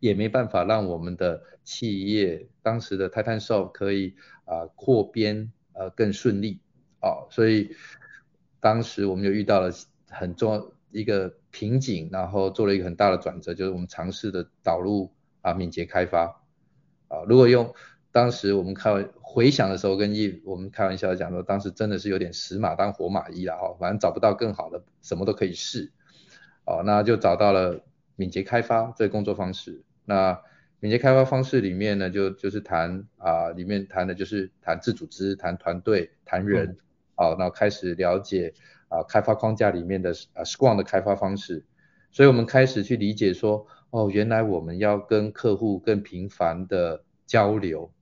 [0.00, 4.14] 也没办法让我们的企业当时的 Titansoft 可以
[4.46, 6.60] 啊、扩编呃更顺利
[7.02, 7.76] 哦，所以
[8.60, 9.70] 当时我们就遇到了
[10.08, 16.37] 很重要一个瓶颈，然后做了一个很大的转折，就是我们尝试的导入啊敏捷开发
[17.08, 17.74] 啊，如果用
[18.12, 25.92] 当时我们开回想的时候跟一我们开玩笑讲说，当时真的是有点死马当活马医了哈，反正找不到更好的，什么都可以试，
[26.64, 27.84] 哦，那就找到了
[28.16, 30.40] 敏捷开发这个工作方式，那。
[30.80, 36.76] 敏捷开发方式里面呢，就就是谈啊，里面谈的就是谈自组织、谈团队、谈人，
[37.16, 38.54] 好、嗯，然后开始了解
[38.86, 41.64] 啊开发框架里面的啊 Scrum 的开发方式，
[42.12, 47.92] 所以我们开始去理解说，哦，原来我们要跟客户更频繁的交流，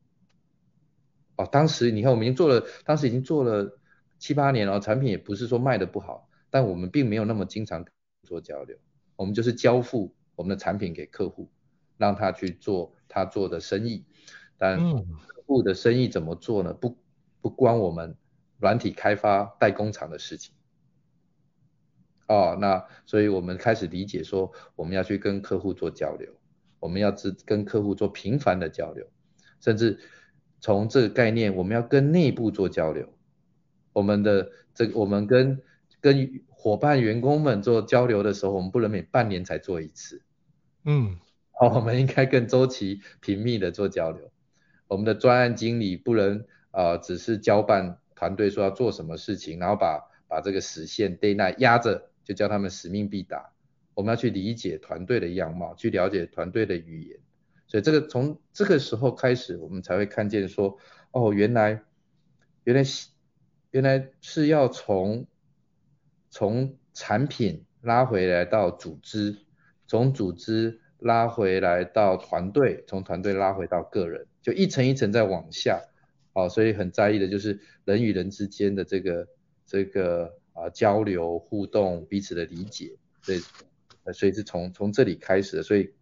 [1.36, 3.78] 哦，当时你看我们已经做了，当时已经做了
[4.18, 7.84] 七八年了，产品也不是说卖的不好，但我们并没有那么经常
[8.22, 8.76] 做交流，
[9.16, 11.50] 我们就是交付我们的产品给客户。
[11.98, 14.04] 让他去做他做的生意，
[14.58, 16.74] 但客户的生意怎么做呢？
[16.74, 16.94] 不
[17.40, 18.18] 不关我们
[18.58, 20.54] 软体开发代工厂的事情。
[22.26, 26.30] 哦，那所以我们开始理解说，我们要去跟客户做交流，
[26.80, 29.06] 我们要只跟客户做频繁的交流，
[29.60, 29.98] 甚至
[30.60, 33.12] 从这个概念，我们要跟内部做交流。
[33.92, 35.62] 我们的这个，我们跟
[36.00, 40.22] 跟伙伴员工们做交流的时候，我们不能每半年才做一次。
[40.84, 41.18] 嗯。
[41.58, 44.30] 好，我们应该更周期频密的做交流。
[44.88, 53.54] 我们的专案经理不能啊、呃，只是交办团队说要做什么事情，然后把把这个时限 deadline 压着，就叫他们使命必达。
[53.94, 57.18] 我们要去理解团队的样貌，去了解团队的语言。
[57.66, 60.76] 所以这个从这个时候开始，我们才会看见说，
[61.12, 61.82] 哦，原来
[62.64, 62.82] 原来
[63.70, 65.26] 原来是要从
[66.28, 69.38] 从产品拉回来到组织，
[69.86, 70.82] 从组织。
[70.98, 75.78] 拉回来到团队，从团队拉回到个人，就一层一层再往下，
[76.32, 79.28] 哦，所以很在意的就是人与人之间的这个
[79.66, 83.40] 这个啊交流互动，彼此的理解，所以
[84.12, 85.92] 所以是从从这里开始的，所以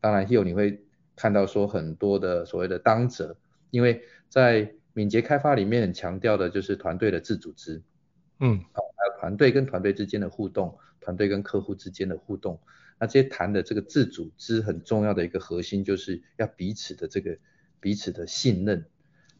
[0.00, 0.82] 当然 Hill 你会
[1.16, 3.36] 看到说很多的所谓的当责，
[3.70, 7.82] 因为在敏捷开发里面很强调的就是团队的自组织，
[8.38, 12.60] 嗯，好，还有团队跟团队之间的互动，团队跟客户之间的互动。
[13.00, 17.36] 那这些谈的这个自组织很重要的一个核心，就是要彼此的这个
[17.80, 18.86] 彼此的信任。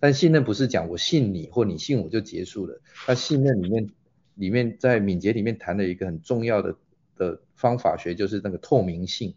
[0.01, 2.81] 但信任不是讲我信你或你信我就结束了。
[3.07, 3.91] 那信任里面
[4.35, 6.77] 里面在敏捷里面谈的一个很重要的
[7.17, 9.35] 的方法学，就是那个透明性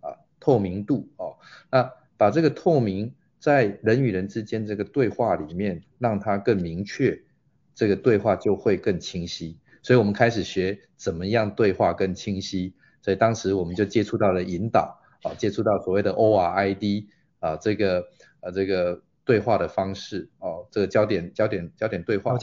[0.00, 1.36] 啊，透明度哦。
[1.70, 7.22] 那把这个透明在人与人之间这个对话里面，让它更明确，
[7.74, 9.58] 这个对话就会更清晰。
[9.82, 12.74] 所以我们开始学怎么样对话更清晰。
[13.02, 17.06] 所以当时我们就接触到了引导，啊，接触到所谓的 ORID，
[17.38, 18.06] 啊，这个，
[18.40, 22.36] 呃，这个对话的方式，哦，这个焦点，焦点，焦点对话。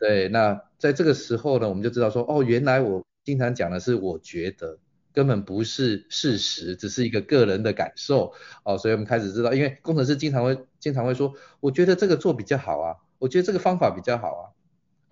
[0.00, 4.78] 对，那在这个时候呢，我们就知道说，哦，原来我经常讲的是我觉得，
[5.12, 8.32] 根本不是事实，只是一个个人的感受，
[8.64, 14.42] 哦，所以我们开始知道，因为工程师经常会，经常会说，我觉得这个做比较好啊，我觉得这个方法比较好啊。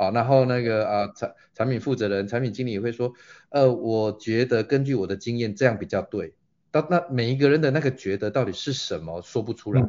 [0.01, 3.13] 好，然后那个啊产产品负责人、产品经理也会说，
[3.51, 6.35] 呃，我觉得根据我的经验这样比较对。
[6.71, 9.83] 到那每一个人的那个觉得到底是什么，说不出来。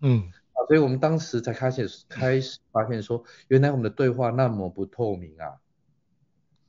[0.00, 5.60] 嗯啊，所以我们当时才开始开始发现说，原来我们的对话那么不透明啊。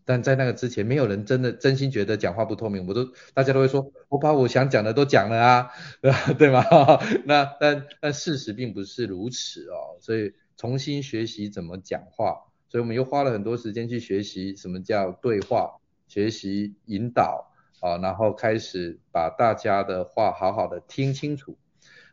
[0.05, 2.87] 但在那个之前，没有人真的真心觉得讲话不透明。
[2.87, 5.71] 我都大家都会说，我把我想讲的都讲了啊，
[6.39, 6.63] 对吗？
[7.25, 9.99] 那但但事实并不是如此哦。
[9.99, 12.43] 所以重新学习怎么讲话。
[12.69, 15.75] 所以我们又花了很多时间去学习什么叫对话，
[16.07, 21.57] 学习引导啊，然后开始把大家的话好好的听清楚。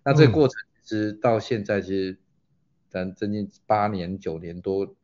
[0.05, 2.19] 那这个过程其实到现在其实
[2.89, 4.95] 咱将近八年九年多，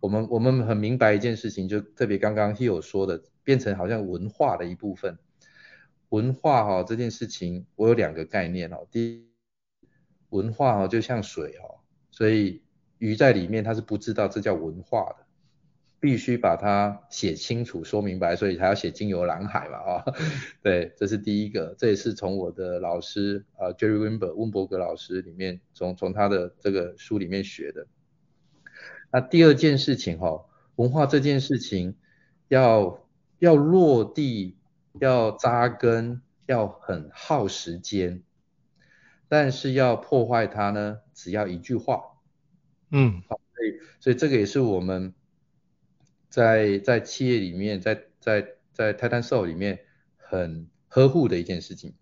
[0.00, 5.18] 我们我们很明白一件事情，就特别刚刚 Hill 说的，变成好像文化的一部分。
[6.10, 8.86] 文化哈这件事情，我有两个概念哦。
[8.90, 9.28] 第一，
[10.30, 12.62] 文化哦就像水哦，所以。
[13.00, 15.24] 鱼在里面，它是不知道这叫文化的，
[16.00, 20.04] 必须把它写清楚、说明白，所以还要写经由蓝海嘛，啊，
[20.62, 27.86] 对，这是第一个，这也是从我的老师啊，Jerry Weinberg 温伯格老师里面，从从他的这个书里面学的。
[29.10, 30.44] 那第二件事情哈，
[30.76, 31.96] 文化这件事情
[32.46, 33.04] 要
[33.38, 34.56] 要落地，
[35.00, 38.22] 要扎根，要很耗时间，
[39.28, 42.02] 但是要破坏它呢，只要一句话。
[42.90, 45.12] 嗯，好，所以所以这个也是我们
[46.28, 49.80] 在在企业里面，在在在泰坦 Soul 里面
[50.16, 51.94] 很呵护的一件事情。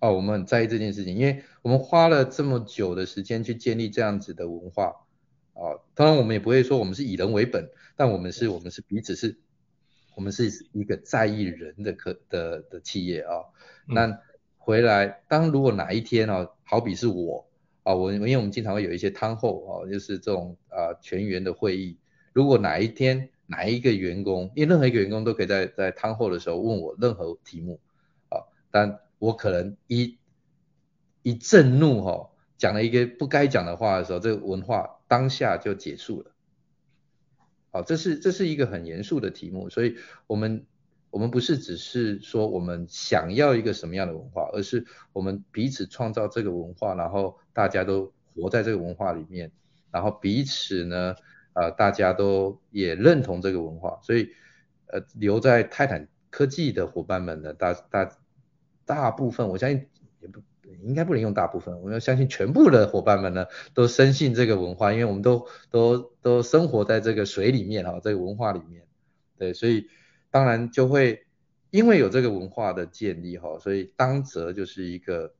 [0.00, 5.06] 哦，我们很在意这件事情，因为我们花了这么久的时间去建立这样子的文化，
[5.54, 9.40] 啊，当然我们也不会说我们是以人为本，但我们是我们是彼此是，
[10.14, 13.42] 我们是一个在意人的可的的企业啊。
[13.88, 14.20] 那
[14.56, 17.48] 回来，当如果哪一天哦，好比是我
[17.82, 21.98] 啊，我因为我们经常会有一些汤后啊，就是这种啊全员的会议，
[22.38, 27.80] 如果哪一天哪一个员工，因为任何一个员工都可以在在汤后的时候问我任何题目
[28.28, 30.16] 啊，但我可能一
[31.22, 36.30] 一震怒哈，讲了一个不该讲的话的时候，这个文化当下就结束了。
[37.72, 39.96] 好，这是这是一个很严肃的题目，所以
[40.28, 40.64] 我们。
[41.10, 44.84] 我们不是只是说我们想要一个什么样的文化，而是
[45.14, 49.50] 我们彼此创造这个文化，然后大家都活在这个文化里面，
[49.90, 51.16] 然后彼此呢，
[51.58, 54.30] 呃，大家都也认同这个文化，所以
[54.86, 58.18] 呃，留在泰坦科技的伙伴们呢，大大
[58.84, 59.86] 大部分，我相信
[60.20, 60.40] 也不
[60.82, 68.86] 应该不能用大部分，我要相信全部的伙伴们呢，都深信这个文化，因为我们都都都生活在这个水里面哈，这个文化里面，
[69.36, 69.88] 对，所以。
[70.30, 71.24] 当然就会
[71.70, 75.32] 因为有这个文化的建立哈，所以当责就是一个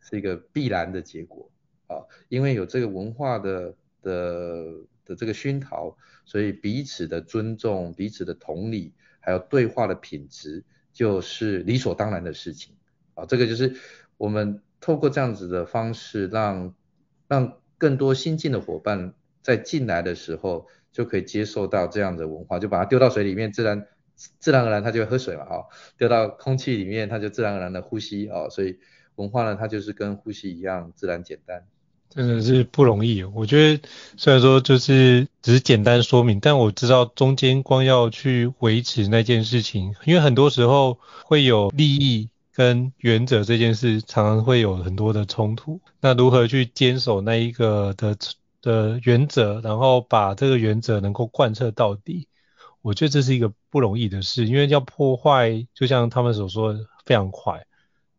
[0.00, 1.50] 是一个必然的结果
[1.88, 4.64] 啊，因为有这个文化的的
[5.08, 12.76] 的这个熏陶，所以彼此的尊重、彼此的同理，还有对话的品质，就是理所当然的事情
[13.14, 13.26] 啊。
[13.26, 13.74] 这个就是
[14.16, 16.74] 我们透过这样子的方式让，
[17.26, 23.88] 让更多新进的伙伴在进来的时候就可以接受到这样的文化，就把它丢到水里面，自然。
[24.40, 28.80] 自然而然，它就会喝水嘛，哈，丢到空气里面，它就自然而然的呼吸，哦，所以
[29.14, 31.68] 文化呢，它就是跟呼吸一样自然简单。
[32.10, 45.80] 真的是不容易，我觉得虽然说就是只是简单说明，但我知道中间光要去维持那件事情，因为很多时候会有利益跟原则这件事，常常会有很多的冲突。
[46.00, 48.16] 那如何去坚守那一个的
[48.62, 52.26] 的原则，然后把这个原则能够贯彻到底？
[52.82, 57.64] 我觉得这是一个不容易的事，因为要破坏，就像他们所说非常快。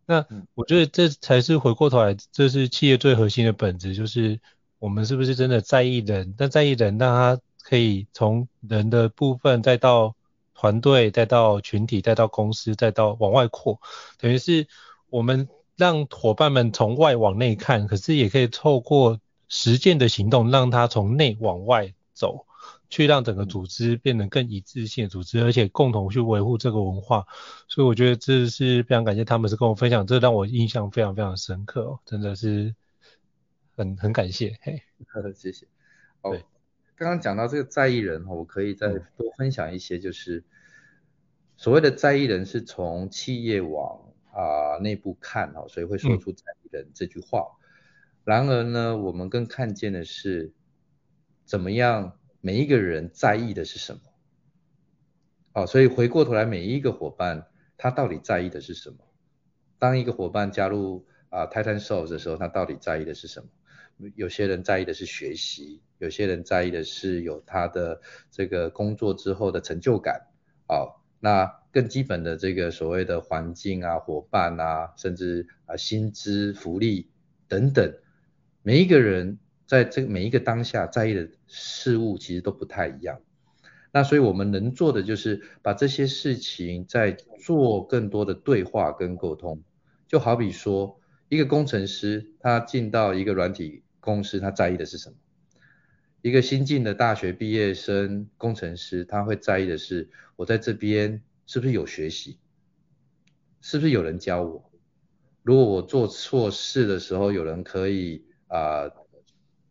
[0.09, 4.39] 那我觉得这才是回过头来，这是企业最核心的本质，就是
[4.79, 6.33] 我们是不是真的在意人？
[6.35, 10.15] 但在意人，让他可以从人的部分，再到
[10.55, 13.79] 团队，再到群体，再到公司，再到往外扩，
[14.17, 14.67] 等于是
[15.11, 22.47] 我们让伙伴们从外往内看，可是也可以透过实践的行动，让他从内往外走。
[22.89, 27.27] 去让整个组织变得更一致性的组织，而且共同去维护这个文化，
[27.67, 32.73] 所以我觉得这是非常感谢他们是跟我分享，这让我印象非常非常深刻哦，真的是
[33.75, 34.81] 很很感谢，嘿，
[35.35, 35.67] 谢谢。
[36.21, 36.35] 哦，
[36.95, 40.43] 刚刚讲到这个在意人哈，我可以再多分享一些，就是
[41.57, 43.99] 所谓的在意人是从企业往
[44.33, 47.39] 啊内部看哈，所以会说出在意人这句话。
[47.39, 47.55] 嗯。
[48.25, 50.51] 然而呢，我们更看见的是
[51.45, 52.15] 怎么样。
[52.41, 54.01] 每一个人在意的是什么？
[55.53, 58.97] 哦，所以回过头来，每一个伙伴他到底在意的是什么？
[59.77, 63.49] 当一个伙伴加入啊 TitanSource 的时候，他到底在意的是什么？
[64.15, 67.99] 有些人在意的是学习，有些人在意的是有他的
[68.31, 70.27] 这个工作之后的成就感。
[70.67, 77.09] 哦，那更基本的这个所谓的环境啊、伙伴啊，甚至啊薪资、福利
[77.49, 77.93] 等等，
[78.61, 79.39] 每一个人。
[79.69, 83.21] 在这个每一个当下在意的事物其实都不太一样，
[83.91, 89.61] 那所以我们能做的就是把这些事情再做更多的对话跟沟通，
[90.07, 95.15] 就好比说一个工程师他进到一个软体公司，他在意的是什么？
[96.23, 102.39] 一个新进的大学毕业生工程师，他会在意的是我在这边是不是有学习，
[103.61, 104.71] 是不是有人教我？
[105.43, 108.89] 如果我做错事的时候，有人可以啊。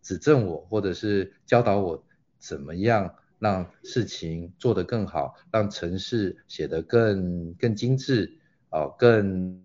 [0.09, 2.03] 指正我，或者是教导我
[2.39, 8.39] 怎么样让事情做得更好，让程式写得更更精致，
[8.71, 9.63] 哦，更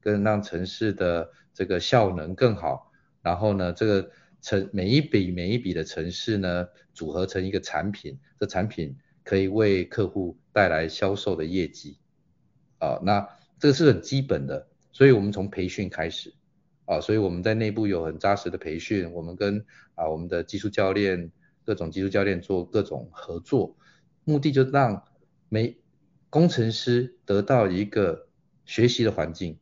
[0.00, 2.90] 更让城市的这个效能更好。
[3.22, 4.10] 然后呢，这个
[4.40, 11.98] 城每一笔每一笔的程式呢，组合成一个产品，这产品可以为客户带来销售的业绩。
[12.78, 13.28] 啊，那
[13.60, 16.34] 这个是很基本的，所以我们从培训开始。
[16.84, 19.64] 啊，所以我们在内部有很扎实的培训，我们跟
[19.94, 21.30] 啊我们的技术教练、
[21.64, 23.76] 各种技术教练做各种合作，
[24.24, 25.04] 目的就让
[25.48, 25.78] 每
[26.28, 28.26] 工程师得到一个
[28.64, 29.58] 学习的环境。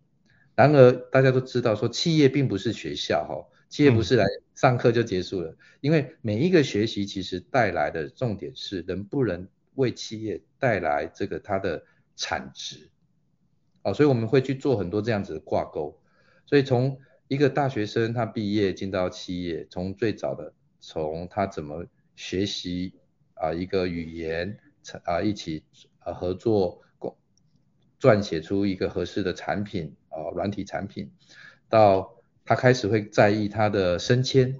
[0.54, 11.84] 然而大家都知道说，企业并不是学校哈，企业不是来上课就结束了，嗯，因为每一个学习其实带来的重点是能不能为企业带来这个它的
[12.16, 12.88] 产值。
[13.82, 15.98] 啊，所以我们会去做很多这样子的挂钩，
[16.44, 16.98] 所以从
[17.30, 22.94] 一个大学生，他毕业进到企业，从最早的从他怎么学习
[23.34, 24.58] 啊一个语言，
[25.04, 25.62] 啊一起
[26.00, 27.16] 啊合作共，
[28.00, 31.12] 撰写出一个合适的产品啊软体产品，
[31.68, 34.58] 到他开始会在意他的升迁，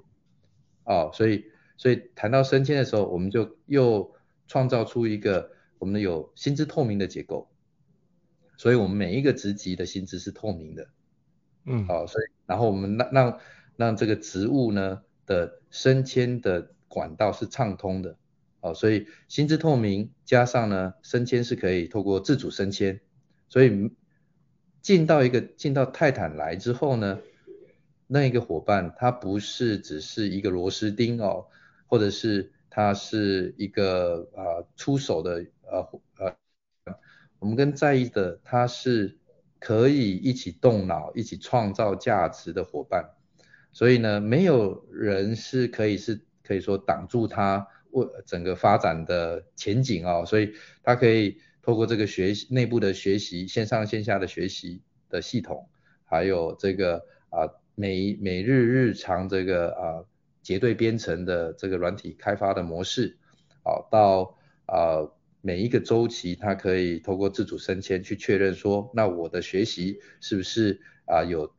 [0.85, 1.47] 啊所以
[1.77, 4.15] 所以谈到升迁的时候，我们就又
[4.47, 5.51] 创造出一个
[5.81, 7.51] 我们有薪资透明的结构，
[8.57, 10.89] 所以我们每一个职级的薪资是透明的，
[11.65, 13.41] 嗯，好，所以然后我们让让
[13.77, 18.17] 让这个职务呢的升迁的管道是畅通的，
[18.61, 23.01] 哦，所以薪资透明加上呢升迁是可以透过自主升迁，
[23.49, 23.93] 所以
[24.83, 27.21] 进到一个进到泰坦来之后呢，
[28.07, 31.47] 那一个伙伴他不是只是一个螺丝钉哦，
[31.87, 36.35] 或者是他是一个啊、出手的呃呃，
[37.39, 39.19] 我们更在意的他是
[39.61, 43.11] 可以一起动脑一起创造价值的伙伴。
[43.73, 55.69] 所以呢，没有人是可以是可以说挡住他为整个发展的前景哦，所以他可以透过这个学习内部的学习，线上线下的学习的系统，
[56.05, 57.47] 还有这个啊
[57.77, 60.05] 每每日日常这个啊
[60.43, 63.19] 结对编程的这个软体开发的模式，
[63.63, 64.37] 啊到
[64.67, 65.07] 啊
[65.41, 71.53] 每一个周期，他可以透过自主升迁去确认说，那我的学习是不是啊有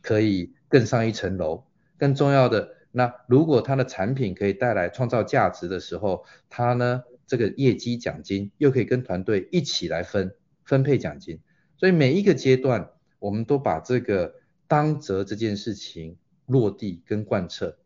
[0.00, 0.54] 可以。
[0.66, 1.66] 更上一层楼，
[1.96, 11.38] 更重要的，那如果他的产品可以带来创造价值的时候，他呢这个业绩奖金又可以跟团队一起来分分配奖金，
[11.76, 14.34] 所以每一个阶段我们都把这个
[14.66, 16.16] 当责这件事情
[16.46, 17.78] 落地跟贯彻，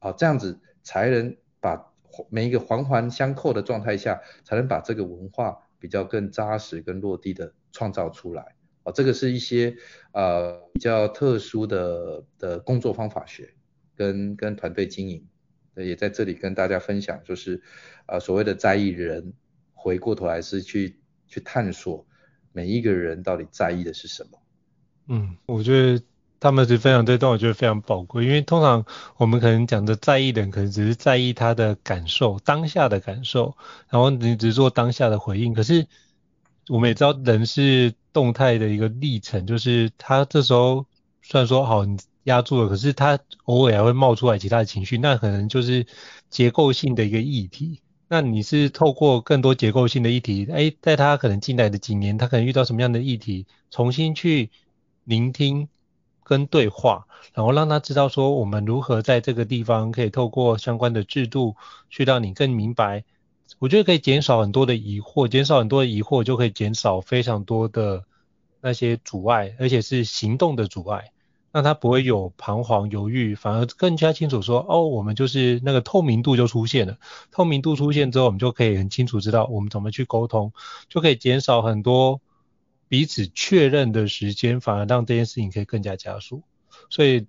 [0.00, 1.87] 好，这样子才能把
[2.30, 8.54] 每一个环环相扣的状态下，才能把这个文化比较更扎实跟落地的创造出来。
[8.82, 9.76] 啊这个是一些
[10.12, 13.54] 呃比较特殊的的工作方法学
[13.94, 15.26] 跟跟团队经营，
[15.74, 17.62] 也在这里跟大家分享，就是
[18.06, 19.34] 呃所谓的在意人，
[19.74, 22.06] 回过头来是去去探索
[22.52, 24.42] 每一个人到底在意的是什么。
[25.08, 26.02] 嗯，我觉得
[26.40, 28.84] 他们是分享这段，我觉得非常宝贵，因为通常
[29.16, 33.56] 我们可能讲的在意的人，可能只是在意他的感受，当下的感受，
[33.88, 35.86] 然后你只是做当下的回应，可是。
[36.70, 40.84] 我们也知道人是动态的一个历程，就是他这时候
[41.22, 45.86] 虽然说好你压住了，可是他偶尔还会冒出来其他的情绪，那可能就是
[46.28, 47.80] 结构性的一个议题。
[48.06, 54.50] 那你是透过更多结构性的议题，哎，在他可能进来的几年，他可能遇到什么样的议题，重新去
[55.04, 55.70] 聆听
[56.28, 61.56] 跟对话，然后让他知道说我们如何在这个地方可以透过相关的制度
[61.88, 63.04] 去让你更明白。
[63.58, 68.04] 我觉得可以减少很多的疑惑，减少很多的疑惑就可以减少非常多的
[68.60, 71.12] 那些阻碍，而且是行动的阻碍，
[71.50, 76.98] 让他不会有彷徨犹豫，反而更加清楚说，哦，我们就是那个透明度就出现了。
[77.32, 80.52] 透明度出现之后，我们就可以很清楚知道我们怎么去沟通，
[80.90, 82.20] 就可以减少很多
[82.88, 86.42] 彼此确认的时间，反而让这件事情可以更加加速。
[86.90, 87.26] 所以。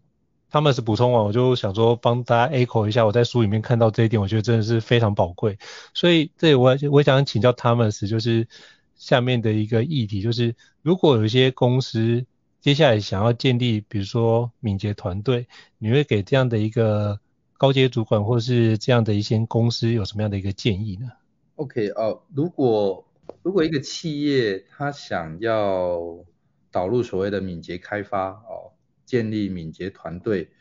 [0.51, 5.59] 他们是补充完，我就想说帮大家 echo 一下，我在书里面看到这一点，我觉得真的是非常宝贵。
[5.93, 8.47] 所以这里我我想请教他们是就是
[8.95, 12.25] 下面的一个议题，就是如果有一些公司
[12.61, 15.45] 接下来想要建立，比如说敏捷团队，
[15.77, 17.19] 你会给这样的一个
[17.55, 21.11] 高阶主管或是这样的一些公司有什么样的一个建议呢
[21.57, 23.05] ？OK 哦、如果
[23.43, 26.25] 如果一个企业它想要
[26.71, 28.73] 导入所谓的敏捷开发哦。
[29.05, 30.51] 建立敏捷团队，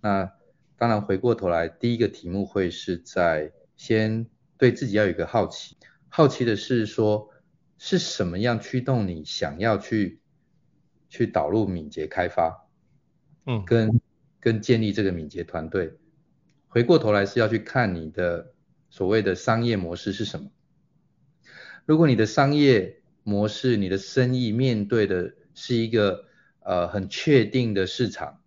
[0.00, 0.32] 那
[0.76, 4.26] 当然回过头来，第一个题目会是在先
[4.58, 5.76] 对自己要有一个好奇，
[6.08, 7.30] 好奇的是说
[7.78, 10.20] 是什么样驱动你想要去
[11.08, 12.66] 去导入敏捷开发，
[13.46, 14.00] 嗯，跟
[14.40, 15.96] 跟建立这个敏捷团队，
[16.66, 18.52] 回过头来是要去看你的
[18.90, 20.50] 所谓的商业模式是什么。
[21.92, 26.24] 如果你的商业模式，你的生意面对的是一个
[26.60, 28.40] 呃，很确定的市场，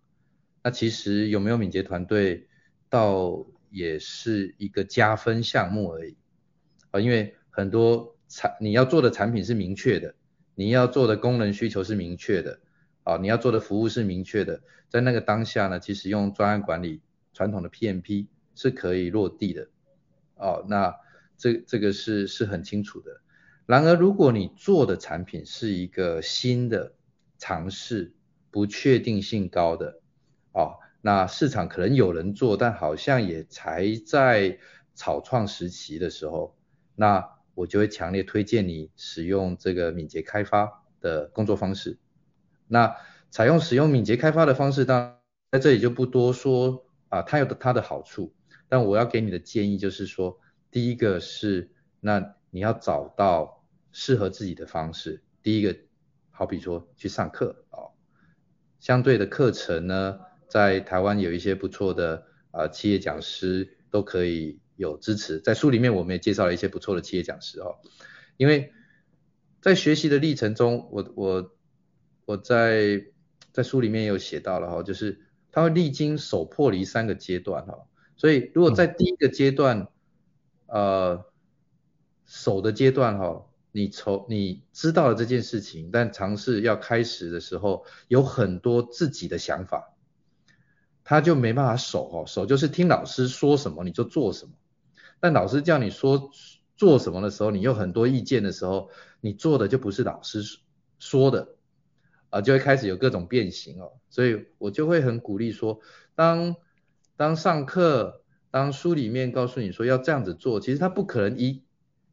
[0.64, 2.48] 那其实有没有敏捷团队，
[2.88, 6.16] 倒也是一个加分项目而已
[6.90, 10.16] 啊，因为很多产你要做的产品是明确的，
[10.56, 12.58] 你要做的功能需求是明确的
[13.04, 17.00] 啊，你要做的服务是明确的，在那个当下呢，其实用专案管理
[17.32, 18.26] 传统的 PMP
[18.56, 19.68] 是可以落地的
[20.34, 20.92] 哦，那
[21.36, 23.20] 这这个是是很清楚的。
[23.66, 26.94] 然而，如果你做的产品是一个新的，
[27.36, 28.14] 尝试
[28.50, 30.00] 不确定性高的，
[30.52, 34.58] 哦，那市场可能有人做，但好像也才在
[34.94, 36.56] 草创时期的时候，
[36.94, 41.98] 那我就会强烈推荐你使用这个敏捷开发的工作方式。
[42.68, 42.96] 那
[43.30, 45.18] 采用使用敏捷开发的方式，当
[45.50, 48.32] 在这里就不多说啊，它有它的好处。
[48.68, 50.38] 但我要给你的建议就是说，
[50.70, 53.55] 第一个是，那你要找到
[53.98, 55.22] 适合自己的方式。
[55.42, 55.74] 第一个，
[56.30, 57.96] 好比说去上课哦，
[58.78, 60.20] 相对的课程呢，
[60.50, 67.76] 在台湾有一些不错的呃企业讲师都可以有支持，在书里面我们也介绍了一些不错的企业讲师哦，
[68.36, 68.70] 因为
[69.62, 71.56] 在学习的历程中，我我
[72.26, 73.02] 我在
[73.52, 77.88] 在书里面也有写到了哈，就是他会历经手破离三个阶段哈。
[78.18, 79.88] 所以，如果在第一个阶段，
[80.66, 81.24] 呃，
[82.26, 83.46] 手的阶段哈，
[83.76, 89.92] 你从你知道了这件事情，但尝试要开始的时候，有很多自己的想法，
[91.04, 92.24] 他就没办法守哦。
[92.26, 94.52] 守就是听老师说什么你就做什么，
[95.20, 96.30] 但老师叫你说
[96.74, 98.88] 做什么的时候，你有很多意见的时候，
[99.20, 100.40] 你做的就不是老师
[100.98, 101.56] 说的，
[102.30, 103.92] 啊，就会开始有各种变形哦。
[104.08, 105.80] 所以我就会很鼓励说，
[106.14, 106.56] 当
[107.14, 111.62] 当上课，当书里面告诉你说要这样子做，其实他不可能一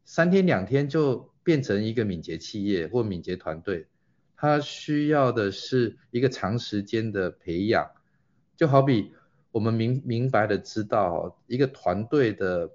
[0.04, 3.86] 三天两天就变成一个敏捷企业或敏捷团队，
[4.36, 7.88] 它需要的是一个长时间的培养。
[8.56, 9.12] 就好比
[9.52, 12.70] 我们明明白的知道，一个团队的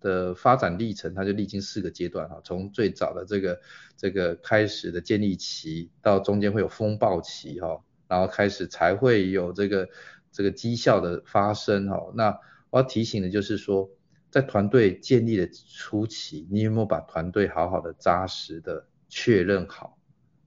[0.00, 3.60] 的发展历程，它就历经四个阶段哈，从最早的这个
[3.98, 9.88] 这个开始的建立期，到中间会有风暴期哈，然后开始才会有这个。
[10.36, 12.36] 这个绩效的发生哈，那
[12.70, 13.88] 我要提醒的就是说，
[14.34, 19.96] 在团队建立的初期，你有没有把团队好好的扎实的确认好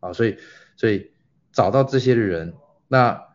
[0.02, 0.12] 啊？
[0.12, 0.38] 所以，
[0.76, 1.12] 所以
[1.54, 2.54] 找到这些人，
[2.90, 3.30] 那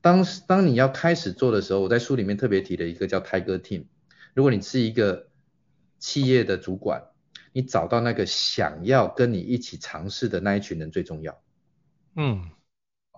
[0.00, 3.84] 当当你要开始做的时候，我在书里面特别提了一个叫 Tiger Team。
[4.32, 5.28] 如果你是一个
[5.98, 7.02] 企业的主管，
[7.52, 11.42] 你找到那个想要跟你一起尝试的那一群人最重要。
[12.16, 12.52] 嗯，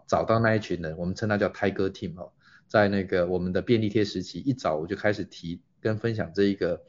[0.09, 2.33] 找到那一群人，我们称它叫 Tiger Team 哦。
[2.67, 6.83] 在那个我们的便利贴时期，一早我就开始提跟分享这一个，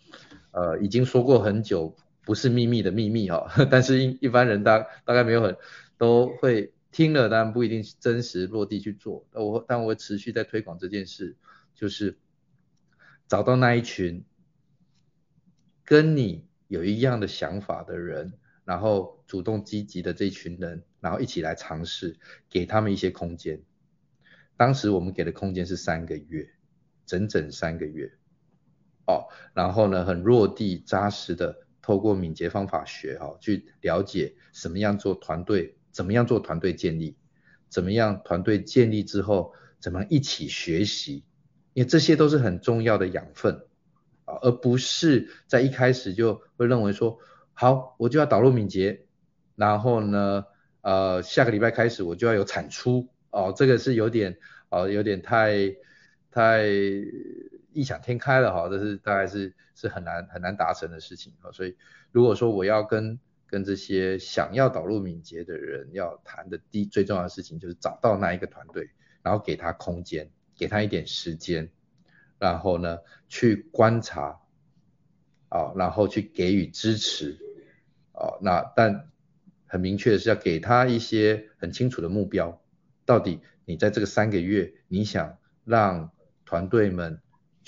[0.52, 5.58] 呃，已经说过很久不是秘密的秘密哈， 但是一一般人大大概没有很
[5.98, 9.26] 都会听了，但不一定真实落地去做。
[9.32, 11.36] 我但我会持续在推广这件事，
[11.74, 12.18] 就是
[13.28, 14.26] 找到那一群
[15.86, 18.34] 跟你有一样的想法的人，
[18.66, 22.18] 然后主动积极的这群人，然后一起来尝试，
[22.50, 23.62] 给他们一些空间。
[24.58, 26.52] 当时我们给的空间是三个月，
[27.06, 28.14] 整整三个月，
[29.06, 37.16] 哦，然后呢，很落地扎实的透过敏捷方法学，哦，去了解什么样做团队，怎么样做团队建立，
[37.70, 41.24] 怎么样团队建立之后，怎么一起学习，
[41.74, 43.66] 因为这些都是很重要的养分，
[44.26, 47.20] 啊、而不是在一开始就会认为说，
[47.54, 49.06] 好，我就要导入敏捷，
[49.56, 50.46] 然后呢，
[50.82, 53.08] 呃，下个礼拜开始我就要有产出。
[53.34, 54.38] 哦，这个是有点，
[54.68, 55.74] 哦，有点太
[56.32, 56.66] 太
[57.74, 61.52] 异想天开了哈，这是大概是是很难很难达成的事情啊。
[61.52, 61.78] 所以
[62.12, 68.90] 如果说我要跟跟这些想要导入敏捷的人要谈的第最重要的事情，就是找到那一个团队，
[69.22, 71.70] 然后给他空间，给他一点时间，
[72.40, 74.40] 然后呢去观察，
[75.50, 77.38] 啊，然后去给予支持，
[78.14, 79.10] 啊，那但
[79.66, 82.62] 很明确的是要给他一些很清楚的目标。
[83.06, 86.12] 到底你在这个三个月，你想让
[86.46, 87.20] 团队们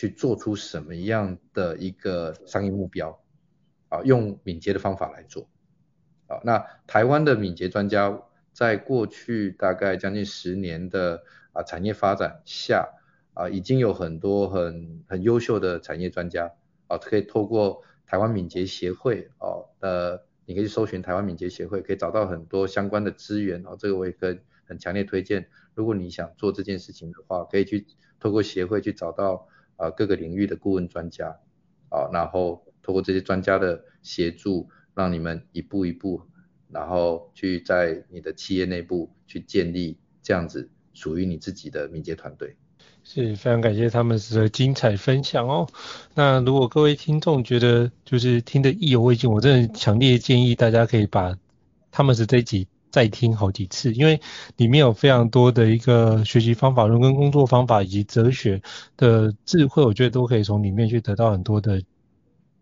[0.04, 3.24] 去做出什么样的一个商业目标
[3.88, 4.01] 啊？
[4.04, 5.47] 用敏捷的方法来做
[6.28, 6.41] 啊。
[6.43, 11.24] 那台湾的敏捷专家在过去大概将近十年的
[11.54, 12.89] 啊产业发展下
[13.34, 16.51] 啊，已经有很多很很优秀的产业专家
[16.88, 23.78] 啊，可以透过台湾敏捷协会哦，呃，你可以搜寻台湾敏捷协会，可以找到很多相关的资源哦。
[23.80, 24.43] 这个我也跟。
[24.66, 27.86] 很强烈推荐，如果你想做这件事情的话，可以去
[28.18, 29.45] 透过协会去找到
[29.84, 31.38] 啊、各个领域的顾问专家
[31.90, 36.22] 啊，然后通过这些专家的协助，让你们一步一步，
[36.70, 42.56] 然后去在你的企业内部去建立这样子属于你自己的敏捷团队。
[43.04, 45.68] 是非常感谢他们的精彩分享哦。
[46.14, 51.38] 那如果各位听众觉得就是听得意犹未尽，我真的强烈建议大家可以把
[51.92, 52.68] 他们是这集。
[52.94, 54.22] 再听好几次，因为
[54.56, 58.62] 里面有非常多的一个学习方法论跟工作方法以及哲学
[58.96, 61.82] 的智慧，我觉得都可以从里面去得到很多的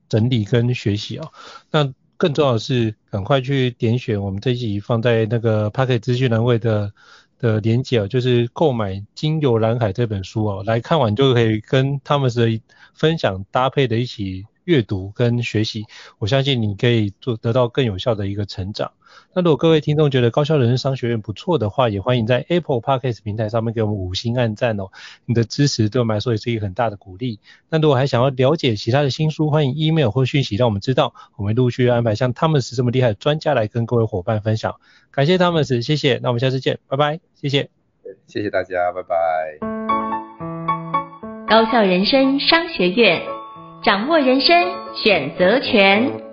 [0.08, 1.34] 整理跟学习哦。
[1.70, 6.94] 那更重要的是，赶快去点选我们这一集放在那个 Pocket 资讯栏位的
[7.38, 12.62] 的连接哦，就是购买《经由蓝海》这本书哦，来看完就可以跟他们的
[12.94, 15.86] 分享搭配的一起阅读跟学习，
[16.20, 18.92] 我相信你可以做得到更有效的一个成长。
[19.34, 24.88] 那如果各位听众觉得高效人生商学院不错的话，也欢迎在 Apple Podcast 平台上面给我们五星按赞哦。
[25.26, 27.40] 你的支持对我们来说也是一个很大的鼓励。
[27.70, 34.76] 那如果还想要了解其他的新书，欢迎 email 或讯息让我们知道，我们陆续安排像 Thomas 这么厉害的专家来跟各位伙伴分享。
[35.12, 36.20] 感谢 Thomas，谢谢。
[36.24, 37.70] 那我们下次见，拜拜，谢谢。
[38.28, 39.60] 谢谢大家，拜拜。
[41.48, 43.22] 高效人生商学院，
[43.84, 46.31] 掌握人生选择权。